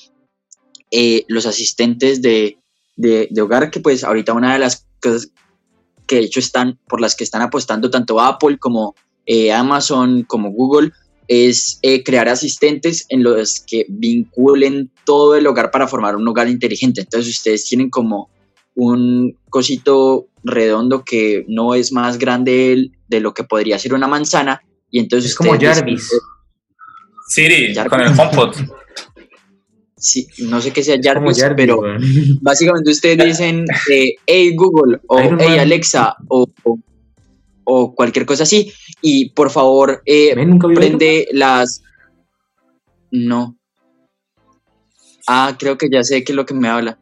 [0.91, 2.59] eh, los asistentes de,
[2.97, 5.31] de, hogar, que pues ahorita una de las cosas
[6.07, 8.95] que de hecho están, por las que están apostando tanto Apple como
[9.27, 10.93] eh, Amazon, como Google,
[11.29, 16.49] es eh, crear asistentes en los que vinculen todo el hogar para formar un hogar
[16.49, 17.01] inteligente.
[17.01, 18.31] Entonces ustedes tienen como
[18.77, 24.63] un cosito redondo que no es más grande de lo que podría ser una manzana
[24.91, 26.09] y entonces es como Jarvis.
[27.29, 28.55] Siri, con el HomePod.
[30.07, 31.81] sí, no sé qué sea Jarvis, pero
[32.41, 36.47] básicamente ustedes dicen, eh, hey Google o hey Alexa o,
[37.65, 38.73] o, cualquier cosa así.
[39.03, 40.35] Y por favor eh,
[40.75, 41.83] prende las...
[43.11, 43.57] No.
[45.27, 46.99] Ah, creo que ya sé qué es lo que me habla,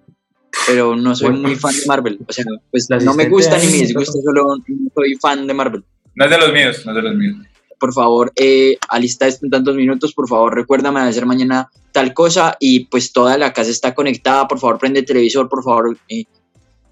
[0.66, 2.18] pero no soy muy fan de Marvel.
[2.26, 4.56] O sea, pues no me gusta ni me disgusta, solo
[4.94, 5.84] soy fan de Marvel.
[6.14, 7.36] No es de los míos, no es de los míos.
[7.78, 12.12] Por favor, eh, alista esto en tantos minutos, por favor, recuérdame de hacer mañana tal
[12.12, 15.96] cosa y pues toda la casa está conectada, por favor, prende el televisor, por favor.
[16.08, 16.24] Eh,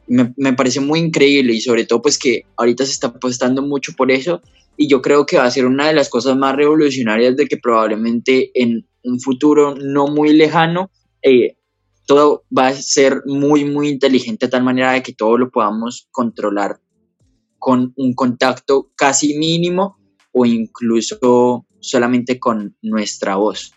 [0.06, 3.94] me, me, parece muy increíble y sobre todo pues que ahorita se está apostando mucho
[3.96, 4.40] por eso
[4.76, 7.56] y yo creo que va a ser una de las cosas más revolucionarias de que
[7.56, 10.90] probablemente en un futuro no muy lejano
[11.22, 11.56] eh,
[12.06, 16.06] todo va a ser muy muy inteligente de tal manera de que todo lo podamos
[16.12, 16.78] controlar
[17.58, 19.96] con un contacto casi mínimo
[20.32, 23.72] o incluso solamente con nuestra voz.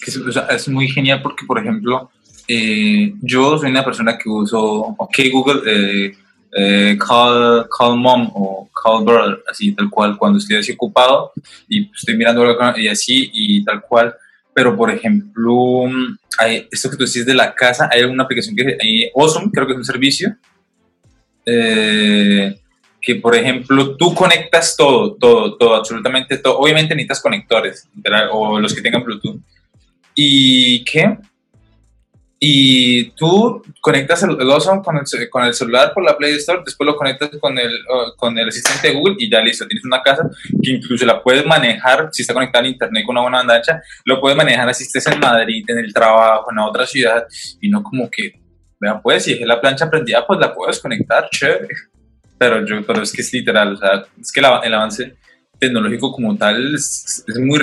[0.00, 2.10] Es, muy genial porque, por ejemplo,
[2.48, 4.60] eh, yo soy una persona que uso,
[4.98, 6.16] ok, Google, eh,
[6.58, 11.32] eh, call, call mom o call brother, así tal cual, cuando estoy así ocupado
[11.68, 12.44] y estoy mirando
[12.76, 14.14] y así y tal cual.
[14.54, 15.84] Pero, por ejemplo,
[16.38, 19.66] hay, esto que tú decís de la casa, hay una aplicación que hay Awesome, creo
[19.66, 20.34] que es un servicio,
[21.44, 22.58] eh,
[23.00, 26.58] que, por ejemplo, tú conectas todo, todo, todo, absolutamente todo.
[26.58, 27.88] Obviamente necesitas conectores,
[28.32, 29.40] o los que tengan Bluetooth.
[30.16, 31.18] ¿Y qué?
[32.40, 36.84] Y tú conectas el, Awesome con el, con el celular por la Play Store, después
[36.84, 37.72] lo conectas con el,
[38.16, 39.66] con el asistente de Google y ya listo.
[39.66, 40.28] Tienes una casa
[40.62, 43.80] que incluso la puedes manejar, si está conectada a internet con una buena banda ancha,
[44.04, 47.24] lo puedes manejar así estés en Madrid, en el trabajo, en otra ciudad,
[47.60, 48.40] y no como que,
[48.80, 51.68] vean, pues, si es la plancha prendida, pues la puedes conectar, chévere
[52.38, 55.16] pero, yo, pero es que es literal, o sea, es que el avance
[55.58, 57.58] tecnológico como tal es, muy,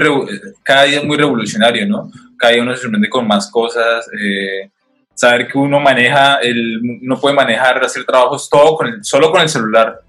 [0.63, 2.11] cada día es muy revolucionario, ¿no?
[2.43, 4.69] Cada día uno se sorprende con más cosas, eh,
[5.13, 9.39] saber que uno maneja, el, uno puede manejar, hacer trabajos todo con el, solo con
[9.39, 10.01] el celular,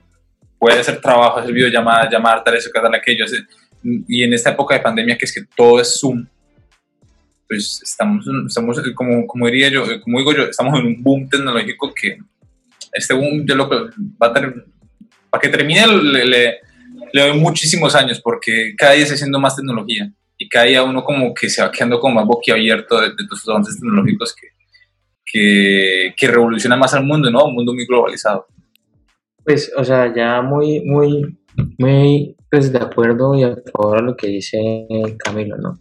[0.59, 3.25] puede hacer trabajo, hacer videollamadas, llamar, tal, eso, tal, aquello,
[3.85, 6.27] y en esta época de pandemia que es que todo es Zoom,
[7.47, 11.95] pues estamos, estamos como, como diría yo, como digo yo, estamos en un boom tecnológico
[11.95, 12.19] que
[12.91, 14.65] este boom yo lo va a tener,
[15.31, 16.59] para que termine le
[17.13, 21.33] doy muchísimos años porque cada día se haciendo más tecnología y cada día uno como
[21.33, 24.49] que se va quedando como más boquiabierto de, de los avances tecnológicos que,
[25.25, 27.45] que, que revolucionan más al mundo, ¿no?
[27.45, 28.47] Un mundo muy globalizado.
[29.45, 31.39] Pues, o sea, ya muy, muy,
[31.79, 34.87] muy pues, de acuerdo y a favor a lo que dice
[35.19, 35.79] Camilo, ¿no?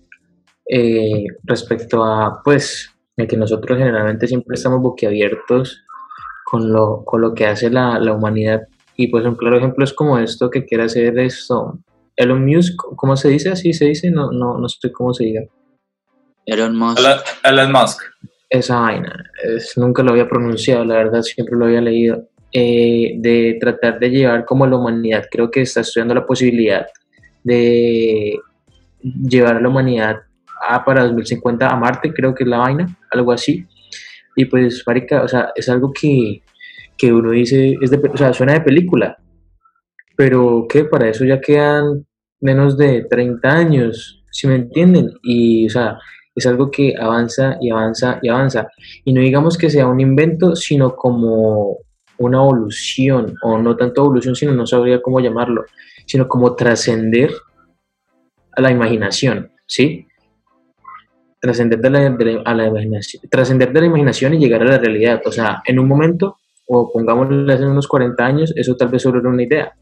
[0.69, 5.83] Eh, respecto a, pues, de que nosotros generalmente siempre estamos boquiabiertos
[6.45, 8.63] con lo, con lo que hace la, la humanidad.
[8.95, 11.79] Y pues un claro ejemplo es como esto que quiere hacer esto.
[12.15, 13.49] Elon Musk, ¿cómo se dice?
[13.49, 15.41] Así se dice, no, no, no sé cómo se diga.
[16.45, 16.99] Elon Musk.
[16.99, 18.01] Elon, Elon Musk.
[18.49, 22.27] Esa vaina, es, nunca lo había pronunciado, la verdad, siempre lo había leído.
[22.55, 26.85] Eh, de tratar de llevar como la humanidad, creo que está estudiando la posibilidad
[27.43, 28.37] de
[29.01, 30.17] llevar a la humanidad
[30.69, 33.65] a para 2050 a Marte, creo que es la vaina, algo así.
[34.35, 36.43] Y pues, marica, o sea, es algo que,
[36.95, 39.17] que uno dice, es de, o sea, suena de película,
[40.15, 42.05] pero que para eso ya quedan
[42.39, 45.97] menos de 30 años, si me entienden, y o sea,
[46.35, 48.67] es algo que avanza y avanza y avanza,
[49.05, 51.77] y no digamos que sea un invento, sino como
[52.17, 55.65] una evolución, o no tanto evolución, sino no sabría cómo llamarlo,
[56.05, 57.31] sino como trascender
[58.51, 60.07] a la imaginación, ¿sí?
[61.39, 64.77] Trascender de la, de a la imaginación, trascender de la imaginación y llegar a la
[64.77, 69.01] realidad, o sea, en un momento, o pongámosle hace unos 40 años, eso tal vez
[69.01, 69.73] solo era una idea,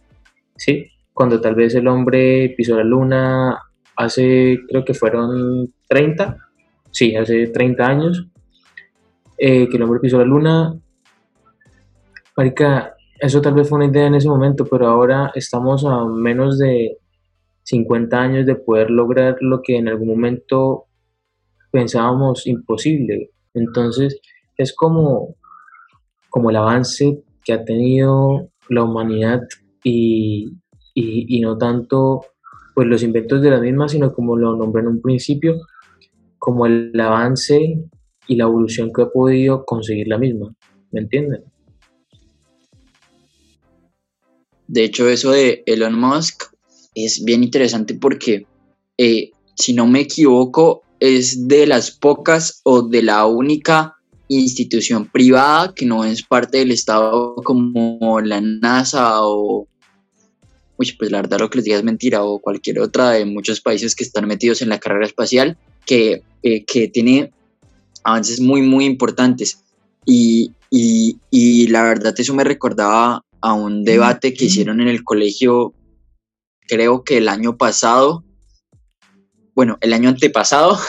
[0.61, 0.91] ¿sí?
[1.11, 3.59] Cuando tal vez el hombre pisó la luna
[3.95, 6.37] hace, creo que fueron 30,
[6.91, 8.27] sí, hace 30 años,
[9.39, 10.79] eh, que el hombre pisó la luna.
[12.37, 16.59] Marica, eso tal vez fue una idea en ese momento, pero ahora estamos a menos
[16.59, 16.97] de
[17.63, 20.85] 50 años de poder lograr lo que en algún momento
[21.71, 23.31] pensábamos imposible.
[23.55, 24.21] Entonces,
[24.57, 25.35] es como,
[26.29, 29.41] como el avance que ha tenido la humanidad
[29.83, 30.51] y,
[30.93, 32.25] y, no tanto
[32.73, 35.57] pues los inventos de la misma, sino como lo nombré en un principio,
[36.37, 37.79] como el avance
[38.27, 40.53] y la evolución que ha podido conseguir la misma.
[40.91, 41.43] ¿Me entienden?
[44.67, 46.43] De hecho, eso de Elon Musk
[46.95, 48.45] es bien interesante porque,
[48.97, 53.97] eh, si no me equivoco, es de las pocas o de la única
[54.37, 59.67] institución privada que no es parte del Estado como la NASA o,
[60.77, 63.59] uy, pues la verdad lo que les diga es mentira, o cualquier otra de muchos
[63.59, 67.31] países que están metidos en la carrera espacial, que, eh, que tiene
[68.03, 69.63] avances muy, muy importantes.
[70.05, 75.03] Y, y, y la verdad eso me recordaba a un debate que hicieron en el
[75.03, 75.73] colegio,
[76.67, 78.23] creo que el año pasado,
[79.53, 80.79] bueno, el año antepasado,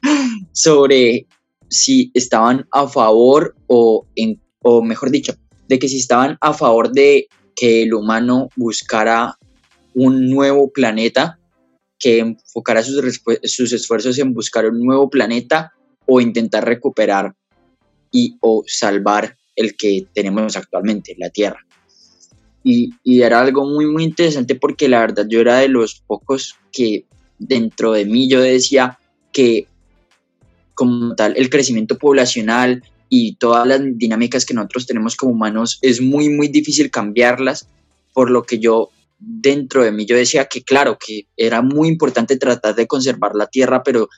[0.52, 1.26] sobre
[1.70, 5.34] si estaban a favor o, en, o mejor dicho,
[5.68, 9.38] de que si estaban a favor de que el humano buscara
[9.94, 11.38] un nuevo planeta,
[11.98, 15.72] que enfocara sus, sus esfuerzos en buscar un nuevo planeta
[16.06, 17.34] o intentar recuperar
[18.10, 21.60] y o salvar el que tenemos actualmente, la Tierra.
[22.64, 26.56] Y, y era algo muy, muy interesante porque la verdad yo era de los pocos
[26.72, 27.06] que
[27.38, 28.98] dentro de mí yo decía
[29.32, 29.66] que
[30.80, 36.00] como tal el crecimiento poblacional y todas las dinámicas que nosotros tenemos como humanos es
[36.00, 37.68] muy, muy difícil cambiarlas,
[38.14, 38.88] por lo que yo
[39.18, 43.48] dentro de mí yo decía que claro, que era muy importante tratar de conservar la
[43.48, 44.08] Tierra, pero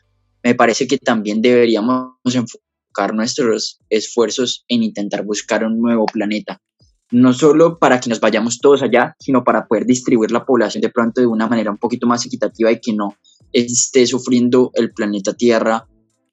[0.44, 6.62] me parece que también deberíamos enfocar nuestros esfuerzos en intentar buscar un nuevo planeta.
[7.10, 10.90] No solo para que nos vayamos todos allá, sino para poder distribuir la población de
[10.90, 13.16] pronto de una manera un poquito más equitativa y que no
[13.52, 15.88] esté sufriendo el planeta Tierra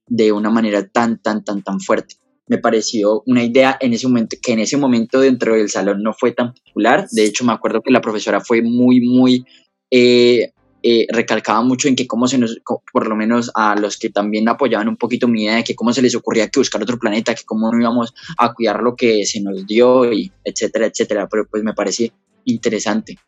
[0.09, 2.15] de una manera tan, tan, tan, tan fuerte.
[2.47, 6.13] Me pareció una idea en ese momento, que en ese momento dentro del salón no
[6.13, 7.07] fue tan popular.
[7.11, 9.45] De hecho, me acuerdo que la profesora fue muy, muy,
[9.91, 12.59] eh, eh, recalcaba mucho en que cómo se nos,
[12.91, 15.93] por lo menos a los que también apoyaban un poquito mi idea de que cómo
[15.93, 19.25] se les ocurría que buscar otro planeta, que cómo no íbamos a cuidar lo que
[19.25, 21.27] se nos dio, y etcétera, etcétera.
[21.29, 22.11] Pero pues me parece
[22.45, 23.19] interesante.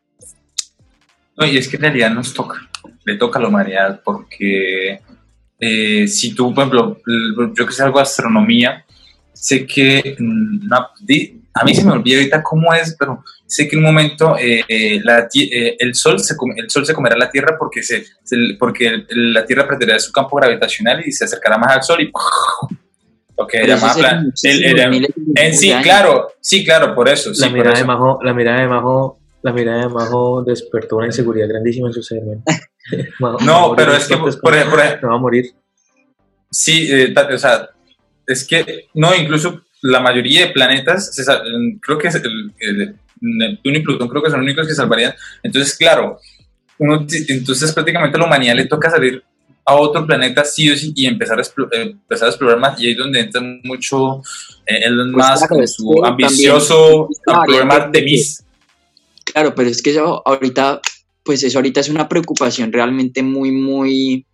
[1.37, 2.69] No, y es que en realidad nos toca,
[3.05, 5.01] le toca a la humanidad, porque
[5.61, 6.97] eh, si tú, por ejemplo,
[7.57, 8.83] yo que sé algo de astronomía,
[9.31, 13.67] sé que, mm, no, di- a mí se me olvida ahorita cómo es, pero sé
[13.67, 16.93] que en un momento eh, eh, la eh, el, sol se come- el Sol se
[16.93, 21.11] comerá la Tierra porque, se, se- porque el- la Tierra perderá su campo gravitacional y
[21.11, 22.11] se acercará más al Sol y...
[23.37, 25.83] Lo que llamaba plan- el- el- miles de en sí, años.
[25.83, 27.33] claro, sí, claro, por eso.
[27.33, 27.87] Sí, la, por mirada de eso.
[27.87, 32.03] Majo, la mirada de Majo, la mirada de Majo despertó una inseguridad grandísima en su
[32.03, 32.21] ser.
[33.19, 35.45] No, Majo pero es que, por ejemplo, por ejemplo, me va a morir.
[36.49, 37.69] Sí, eh, o sea,
[38.27, 41.23] es que, no, incluso la mayoría de planetas, se
[41.81, 45.13] creo que el- el- Neptuno y Plutón creo que son los únicos que salvarían.
[45.43, 46.19] Entonces, claro,
[46.79, 49.23] uno, entonces prácticamente a la humanidad le toca salir
[49.63, 52.87] a otro planeta sí o sí y empezar a, explorar, empezar a explorar más y
[52.87, 54.23] ahí es donde entra mucho
[54.65, 58.43] eh, Elon Pues Musk claro, su ambicioso también- problema variante de mis
[59.23, 60.81] Claro, pero es que eso ahorita,
[61.23, 64.25] pues eso ahorita es una preocupación realmente muy, muy,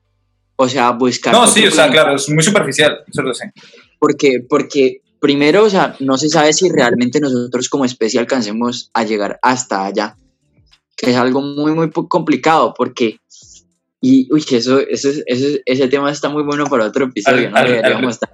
[0.56, 1.34] o sea, buscar.
[1.34, 3.52] no sí o sea claro es muy superficial eso lo sé
[4.00, 9.04] Porque, porque primero, o sea, no se sabe si realmente nosotros como especie alcancemos a
[9.04, 10.16] llegar hasta allá,
[10.96, 13.18] que es algo muy, muy complicado, porque,
[14.00, 17.58] y, uy, eso, eso, eso- ese tema está muy bueno para otro episodio, Al- ¿no?
[17.58, 18.30] al- al- estar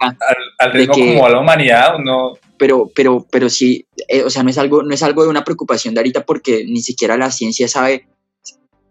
[0.00, 0.16] al,
[0.58, 4.42] al ritmo que- como a la humanidad uno pero, pero, pero sí, eh, o sea,
[4.42, 7.30] no es algo, no es algo de una preocupación de ahorita porque ni siquiera la
[7.30, 8.08] ciencia sabe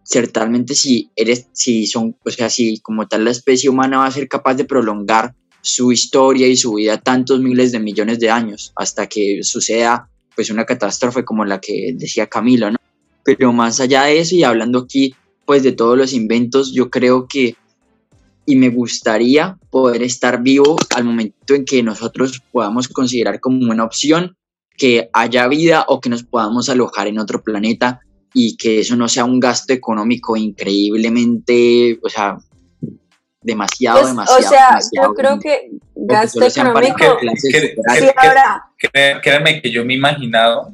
[0.04, 4.12] certamente si eres, si son, o sea, si como tal la especie humana va a
[4.12, 8.72] ser capaz de prolongar su historia y su vida tantos miles de millones de años
[8.76, 12.78] hasta que suceda pues una catástrofe como la que decía Camilo, ¿no?
[13.24, 15.14] Pero más allá de eso y hablando aquí
[15.46, 17.56] pues de todos los inventos, yo creo que
[18.50, 23.84] y me gustaría poder estar vivo al momento en que nosotros podamos considerar como una
[23.84, 24.38] opción
[24.78, 28.00] que haya vida o que nos podamos alojar en otro planeta
[28.34, 32.38] y que eso no sea un gasto económico increíblemente, o sea,
[33.42, 34.40] demasiado, Pues, demasiado.
[34.40, 37.18] o sea, demasiado yo creo que que gasto para económico.
[37.20, 37.76] clases que-.
[38.00, 38.90] Sí,
[39.22, 40.74] créanme que yo me he imaginado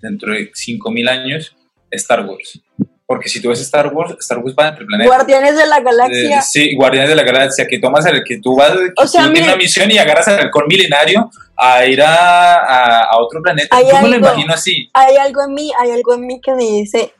[0.00, 1.56] dentro de 5000 años
[1.92, 2.60] Star Wars
[3.06, 5.82] porque si tú ves Star Wars Star Wars va entre planetas Guardianes de la Eh,
[5.82, 6.42] Galaxia.
[6.42, 9.32] sí, Guardianes de la Galaxia, que tomas el que tú vas, que O sea, tú
[9.32, 13.76] tienes una misión y agarras al halcón milenario a ir a, a- a otro planeta.
[13.76, 14.88] Hay Yo me lo algo- imagino así.
[14.94, 17.12] Hay algo en mí, hay algo en mí que me dice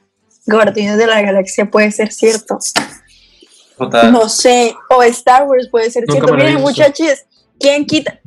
[0.46, 2.58] Guardianes de la Galaxia puede ser cierto.
[3.76, 4.12] Total.
[4.12, 6.34] No sé, o Star Wars puede ser Nunca cierto.
[6.34, 7.24] Miren, muchachos,
[7.58, 8.18] ¿quién quita?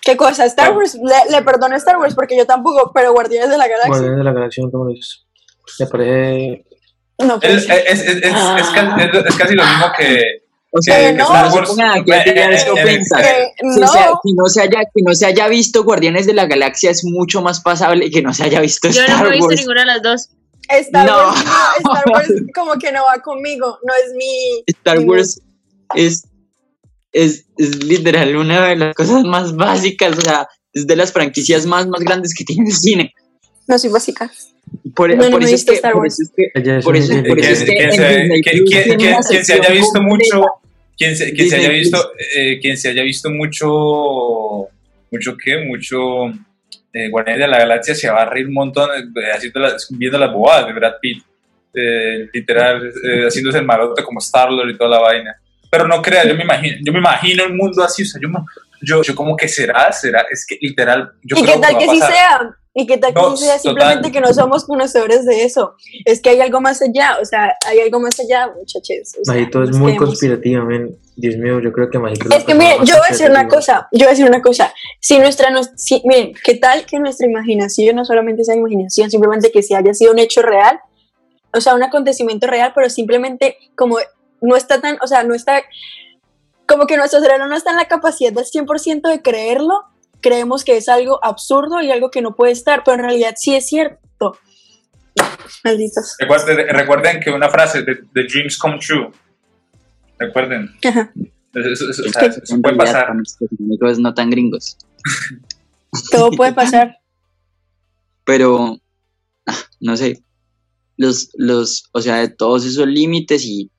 [0.00, 0.44] ¿Qué cosa?
[0.46, 3.68] Star Wars, le, le perdono a Star Wars porque yo tampoco, pero Guardianes de la
[3.68, 5.00] Galaxia, Guardianes de la Galaxia nunca me lo.
[5.78, 6.64] Me parece.
[7.18, 7.84] no puede Es, ser.
[7.86, 10.22] es- es- es- es ca- es- es casi lo mismo que.
[10.74, 11.28] O sea, que no.
[11.28, 12.74] no se aquí a tirar no, que
[13.74, 18.10] no haya, que no se haya visto Guardianes de la Galaxia es mucho más pasable
[18.10, 19.60] que no se haya visto Yo no Star me he visto Wars.
[19.60, 20.30] ninguna de las dos.
[20.70, 21.16] Star, no.
[21.28, 24.62] Wars, no, Star Wars como que no va conmigo, no es mi...
[24.66, 25.42] Star mi Wars
[25.94, 26.24] es,
[27.12, 31.66] es, es literal una de las cosas más básicas, o sea, es de las franquicias
[31.66, 33.12] más, más grandes que tiene el cine.
[33.68, 34.30] No soy básica.
[34.94, 36.50] Por, No, no por eso es que, Star por eso es que,
[36.82, 40.00] por eso, por eso es que quien en se, haya visto completa.
[40.00, 40.46] mucho.
[40.98, 44.68] Quien se, quien se haya visto, eh, quien se haya visto mucho,
[45.10, 46.26] mucho qué, mucho
[46.92, 50.18] eh, Guardianes de la Galaxia se va a reír un montón eh, haciendo las- viendo
[50.18, 51.22] las bobadas de Brad Pitt,
[51.74, 55.34] eh, literal, eh, haciéndose el malote como Star-Lord y toda la vaina.
[55.70, 58.28] Pero no crea, yo me imagino, yo me imagino el mundo así, o sea, yo,
[58.82, 61.84] yo, yo como que será, será, es que literal, yo ¿Y creo qué tal que
[61.84, 62.56] a sí sea?
[62.74, 63.58] ¿Y qué tal que No, sea?
[63.58, 64.12] Simplemente total.
[64.12, 65.74] que no somos conocedores de eso.
[66.06, 69.14] Es que hay algo más allá, o sea, hay algo más allá, muchachos.
[69.20, 70.96] o sea, Majito es muy conspirativa, men.
[71.14, 73.46] Dios mío, yo creo que Majito la Es que miren, yo voy a decir una
[73.46, 74.72] cosa, yo voy a decir una cosa.
[75.00, 79.52] Si nuestra, nos- si- miren, ¿qué tal que nuestra imaginación no solamente sea imaginación, simplemente
[79.52, 80.80] que si haya sido un hecho real,
[81.54, 83.98] o sea, un acontecimiento real, pero simplemente como
[84.40, 85.62] no está tan, o sea, no está,
[86.66, 89.74] como que nuestro cerebro no está en la capacidad del 100% de creerlo,
[90.22, 93.54] creemos que es algo absurdo y algo que no puede estar, pero en realidad sí
[93.54, 94.38] es cierto.
[95.64, 96.16] Malditos.
[96.18, 99.10] Recuerden, recuerden que una frase de, de Dreams Come True,
[100.18, 101.12] recuerden, Ajá.
[101.54, 103.10] eso, puede pasar.
[103.10, 104.78] amigos no tan gringos.
[106.10, 106.96] Todo puede pasar.
[108.24, 108.78] pero
[109.46, 110.22] ah, no sé,
[110.96, 113.70] los, los, o sea, de todos esos límites y,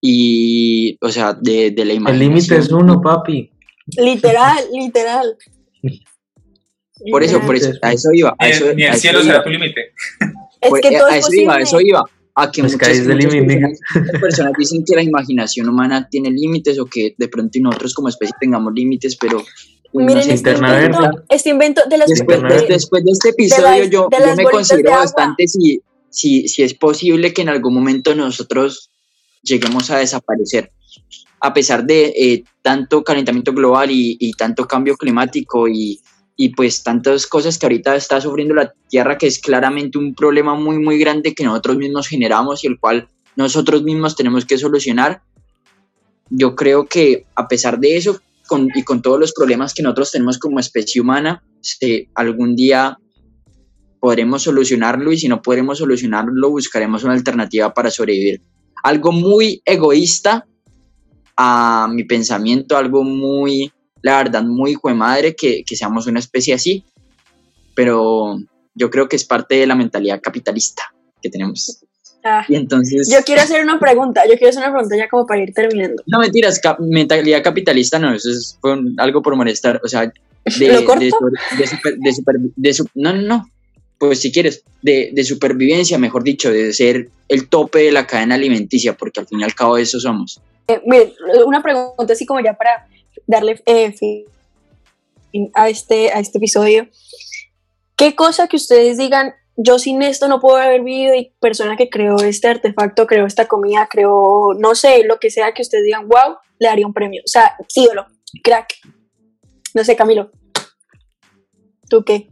[0.00, 2.34] y o sea, de, de la El imaginación.
[2.34, 3.50] límite es uno, papi.
[3.96, 5.36] Literal, literal.
[7.12, 8.34] Por eso, por eso, a eso iba.
[8.38, 9.80] A Ni eso, el, ni el a eso cielo será tu límite.
[10.60, 12.04] Es que eh, todo a es eso iba, a eso iba.
[12.34, 15.68] A que The muchas, sky is the muchas personas, muchas personas dicen que la imaginación
[15.68, 19.38] humana tiene límites o que de pronto y nosotros como especie tengamos límites, pero
[19.92, 23.62] no Miren sé, este invento, este invento de las después, de, después de este episodio
[23.64, 27.74] las- yo, de yo me considero bastante si, si, si es posible que en algún
[27.74, 28.90] momento nosotros
[29.42, 30.72] lleguemos a desaparecer.
[31.40, 36.00] A pesar de eh, tanto calentamiento global y, tanto cambio climático y,
[36.56, 40.78] pues tantas cosas que ahorita está sufriendo la Tierra, que es claramente un problema muy,
[40.78, 45.22] muy grande que nosotros mismos generamos y el cual nosotros mismos tenemos que solucionar.
[46.30, 48.20] Yo creo que a pesar de eso
[48.74, 51.42] y con todos los problemas que nosotros tenemos como especie humana,
[52.14, 52.98] algún día
[54.00, 58.42] podremos solucionarlo y si no podremos solucionarlo, buscaremos una alternativa para sobrevivir.
[58.82, 60.46] Algo muy egoísta
[61.40, 63.70] a mi pensamiento, algo muy,
[64.02, 66.84] la verdad, muy hijo de madre que, que seamos una especie así,
[67.74, 68.38] pero,
[68.74, 70.82] yo creo que es parte de la mentalidad capitalista
[71.22, 71.78] que tenemos.
[72.24, 73.08] Ah, Y entonces...
[73.10, 76.02] yo quiero hacer una pregunta, yo quiero hacer una pregunta ya como para ir terminando.
[76.06, 80.12] No, mentiras, mentalidad capitalista no, eso es, fue un- algo por molestar, o sea,
[80.58, 81.00] de, ¿Lo corto?
[81.00, 81.10] de,
[81.66, 83.50] super- de super- de su- no, no, no,
[83.98, 88.34] pues si quieres, de, de supervivencia, mejor dicho, de ser el tope de la cadena
[88.34, 90.40] alimenticia, porque al fin y al cabo eso somos.
[90.68, 90.82] Eh,
[91.46, 92.86] una pregunta así como ya para
[93.26, 94.26] darle eh, fin
[95.54, 96.88] a este, a este episodio.
[97.96, 101.88] ¿Qué cosa que ustedes digan, yo sin esto no puedo haber vivido y persona que
[101.88, 106.06] creó este artefacto, creó esta comida, creó, no sé, lo que sea que ustedes digan,
[106.06, 107.22] wow, le daría un premio?
[107.24, 108.06] O sea, ídolo,
[108.42, 108.74] crack.
[109.74, 110.30] No sé, Camilo.
[111.88, 112.28] ¿Tú qué?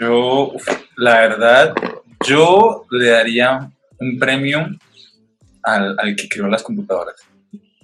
[0.00, 0.52] Yo,
[0.96, 1.74] la verdad,
[2.26, 4.66] yo le daría un premio
[5.66, 7.16] al, al que creó las computadoras.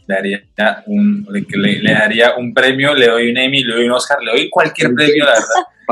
[0.06, 0.42] Le daría,
[0.86, 4.18] un, le, le- le daría un premio, le doy un Emmy, le doy un Oscar,
[4.22, 5.46] le doy cualquier premio, la verdad.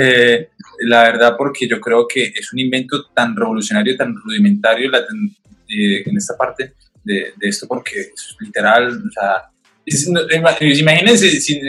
[0.00, 0.48] Eh,
[0.80, 6.02] la verdad, porque yo creo que es un invento tan revolucionario, tan rudimentario la eh,
[6.06, 6.74] en esta parte
[7.04, 9.50] de, de esto, porque es literal, o sea,
[9.86, 11.60] es- no, imagínense si, si,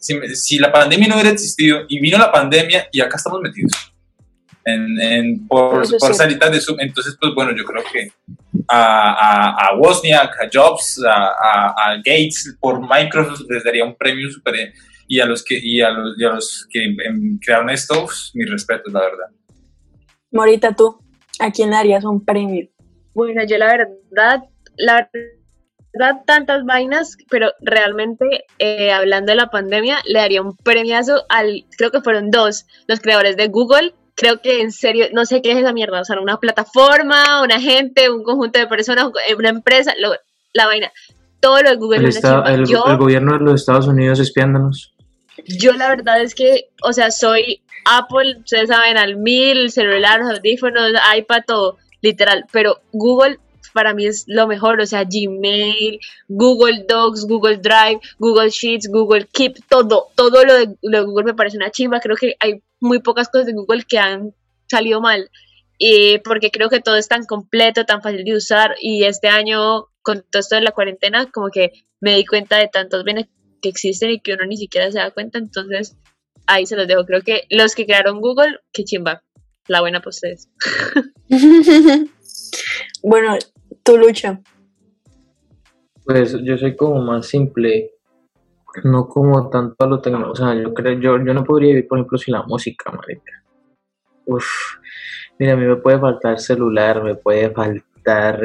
[0.00, 3.72] si- si la pandemia no hubiera existido y vino la pandemia y acá estamos metidos
[4.64, 6.80] en, en- por, por de Zoom.
[6.80, 8.10] Entonces, pues bueno, yo creo que
[8.68, 13.94] a, a, a Wozniak, a Jobs, a, a- a Gates por Microsoft les daría un
[13.96, 14.72] premio super
[15.06, 18.30] y a los que y a los, y a los que em, crearon esto, pues,
[18.34, 19.26] mis respetos, la verdad.
[20.30, 20.98] Morita, tú,
[21.40, 22.68] ¿a quién le darías un premio?
[23.14, 24.44] Bueno, yo la verdad,
[24.76, 28.24] la verdad, tantas vainas, pero realmente,
[28.58, 33.00] eh, hablando de la pandemia, le daría un premiazo al, creo que fueron dos, los
[33.00, 33.94] creadores de Google.
[34.16, 37.60] Creo que en serio, no sé qué es esa mierda, o sea, una plataforma, una
[37.60, 40.14] gente, un conjunto de personas, eh, una empresa, lo-
[40.52, 40.92] la vaina.
[41.40, 42.54] Todo lo de Google El, es una esta- chimba.
[42.54, 44.94] el, Yo- el gobierno de los Estados Unidos espiándonos.
[45.46, 47.60] yo la verdad es que, o sea, soy
[47.90, 53.38] Apple, ustedes saben, al mil, celular, audífonos, iPad, todo, literal, pero Google
[53.74, 55.98] para mí es lo mejor, o sea, Gmail,
[56.28, 61.24] Google Docs, Google Drive, Google Sheets, Google Keep, todo, todo lo de, lo de Google
[61.24, 64.34] me parece una chimba, creo que hay muy pocas cosas de Google que han
[64.68, 65.30] salido mal,
[65.78, 69.86] eh, porque creo que todo es tan completo, tan fácil de usar, y este año,
[70.02, 73.70] con todo esto de la cuarentena, como que me di cuenta de tantos beneficios que
[73.70, 75.96] existen y que uno ni siquiera se da cuenta, entonces
[76.46, 77.06] ahí se los dejo.
[77.06, 79.22] Creo que los que crearon Google, qué chimba.
[79.66, 80.50] La buena para ustedes.
[83.02, 83.38] bueno,
[83.82, 84.42] tu lucha.
[86.04, 87.92] Pues yo soy como más simple,
[88.82, 90.32] no como tanto a lo tecnológico.
[90.32, 93.32] O sea, yo creo, yo, yo no podría vivir, por ejemplo, sin la música, marica.
[94.26, 94.46] Uf,
[95.38, 98.40] mira, a mí me puede faltar celular, me puede faltar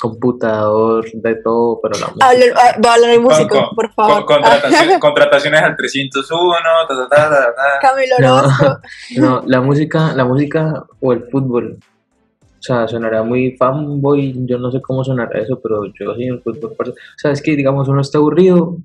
[0.00, 2.28] computador, de todo, pero la música.
[2.28, 4.24] Habla- ah, va a hablar el músico, Con- con- por favor.
[4.26, 6.56] contratación- contrataciones al 301,
[6.88, 7.78] ta, ta, ta.
[7.80, 8.42] Camilo No.
[9.18, 11.78] No, la música, la música o el fútbol.
[11.82, 16.42] O sea, sonará muy fanboy, yo no sé cómo sonará eso, pero yo sí el
[16.42, 16.74] fútbol.
[16.78, 18.76] O sea, es que digamos uno está aburrido,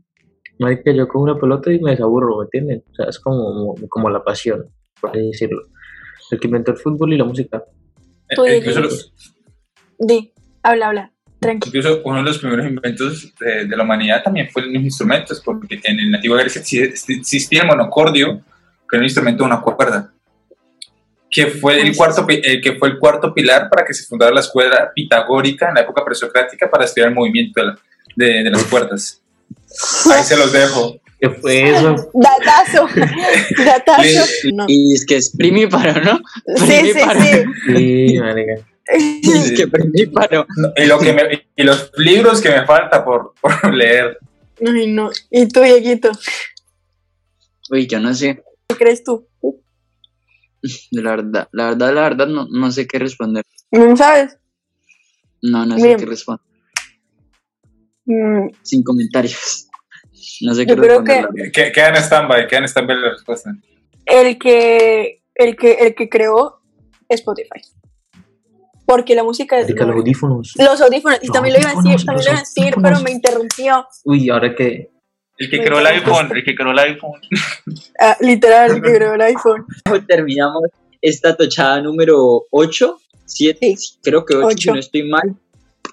[0.60, 2.84] marica, yo cojo una pelota y me desaburro, ¿me entienden?
[2.92, 4.66] O sea, es como, como la pasión,
[5.02, 5.62] por así decirlo.
[6.32, 7.64] El que inventó el fútbol y la música.
[8.36, 9.14] Tú, Eh, incluso, los-
[10.00, 10.32] Di,
[10.64, 11.12] habla, habla.
[11.40, 11.78] Tranquilo.
[11.78, 15.80] incluso uno de los primeros inventos de, de la humanidad también fue los instrumentos, porque
[15.84, 18.38] en la antigua Grecia exi- existía el monocordio,
[18.90, 20.12] que era un instrumento de una cuerda,
[21.30, 24.34] que fue el cuarto, pi- eh, que fue el cuarto pilar para que se fundara
[24.34, 27.80] la escuela pitagórica en la época presocrática para estudiar el movimiento de, la-
[28.16, 29.22] de- de las cuerdas.
[30.14, 31.00] Ahí se los dejo.
[31.20, 31.96] ¿Qué fue eso?
[32.14, 32.88] Datazo.
[33.66, 34.26] Datazo.
[34.54, 34.66] No.
[34.68, 36.20] Y es que es primíparo, ¿no?
[36.58, 37.44] Sí, sí, sí.
[38.12, 38.56] Sí, marica.
[38.98, 40.46] Y es que primíparo.
[40.58, 44.18] No, Y, lo que me- y los libros que me falta por, por leer.
[44.66, 45.10] Ay, no.
[45.32, 46.12] ¿Y tú, Dieguito?
[47.72, 48.44] Uy, yo no sé.
[48.68, 49.28] ¿Qué crees tú?
[50.92, 53.44] La verdad, la verdad, la verdad, no, no sé qué responder.
[53.72, 54.38] ¿No sabes?
[55.42, 56.46] No, no sé qué responder.
[58.06, 59.65] Mm, Sin comentarios.
[60.42, 61.52] No sé Yo qué creo que-.
[61.52, 63.52] Que, queda en stand-by, queda en stand-by la respuesta.
[64.06, 66.62] el que, el que, el que creó
[67.10, 67.62] Spotify.
[68.86, 69.70] Porque la música es.
[69.70, 70.54] Los audífonos.
[70.58, 73.12] Los audífonos, y también lo iba a decir, también lo iba a decir, pero me
[73.12, 73.88] interrumpió.
[74.04, 74.92] Uy, ahora que.
[75.38, 77.20] El que creó el iPhone, el que creó el iPhone.
[78.00, 79.66] Ah, literal, el que creó el iPhone.
[80.08, 80.64] Terminamos
[81.02, 84.00] esta tochada número 8, 7, Sí.
[84.04, 85.36] creo que 8, si no estoy mal.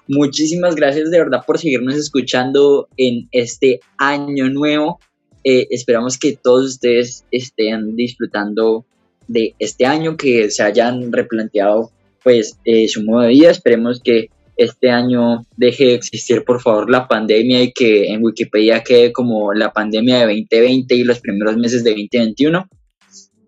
[0.07, 4.99] Muchísimas gracias de verdad por seguirnos escuchando en este año nuevo.
[5.43, 8.85] Eh, esperamos que todos ustedes estén disfrutando
[9.27, 11.91] de este año, que se hayan replanteado
[12.23, 13.51] pues eh, su modo de vida.
[13.51, 18.83] Esperemos que este año deje de existir por favor la pandemia y que en Wikipedia
[18.83, 22.67] quede como la pandemia de 2020 y los primeros meses de 2021.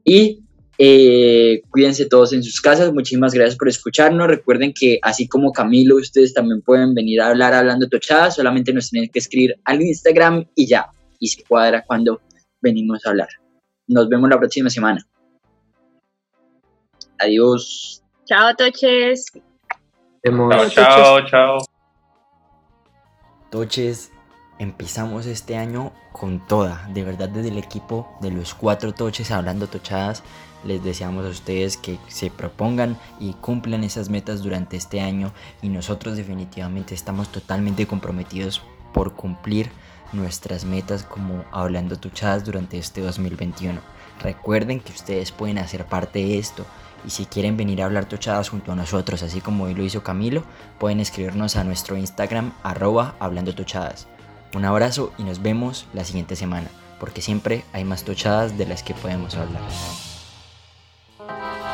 [0.04, 0.45] Y
[0.78, 2.94] Eh, cuídense todos en sus casas.
[2.94, 4.28] Muchísimas gracias por escucharnos.
[4.28, 8.36] Recuerden que así como Camilo, ustedes también pueden venir a hablar hablando tochadas.
[8.36, 10.88] Solamente nos tienen que escribir al Instagram y ya.
[11.20, 12.22] Y se cuadra cuando
[12.62, 13.30] venimos a hablar.
[13.88, 15.06] Nos vemos la próxima semana.
[17.20, 18.04] Adiós.
[18.26, 19.32] Chao, Toches.
[20.24, 21.58] Chao, chao, chao.
[23.52, 24.12] Toches,
[24.58, 26.90] empezamos este año con toda.
[26.94, 30.24] De verdad, desde el equipo de los cuatro Toches hablando tochadas,
[30.66, 35.32] les deseamos a ustedes que se propongan y cumplan esas metas durante este año.
[35.62, 38.62] Y nosotros definitivamente estamos totalmente comprometidos
[38.94, 39.70] por cumplir
[40.14, 43.80] nuestras metas como hablando tochadas durante este 2021.
[44.22, 46.66] Recuerden que ustedes pueden hacer parte de esto.
[47.06, 50.02] Y si quieren venir a hablar tochadas junto a nosotros, así como hoy lo hizo
[50.02, 50.44] Camilo,
[50.80, 54.08] pueden escribirnos a nuestro Instagram arroba hablando tochadas.
[54.56, 56.68] Un abrazo y nos vemos la siguiente semana,
[57.00, 59.62] porque siempre hay más tochadas de las que podemos hablar.
[61.28, 61.65] Bye.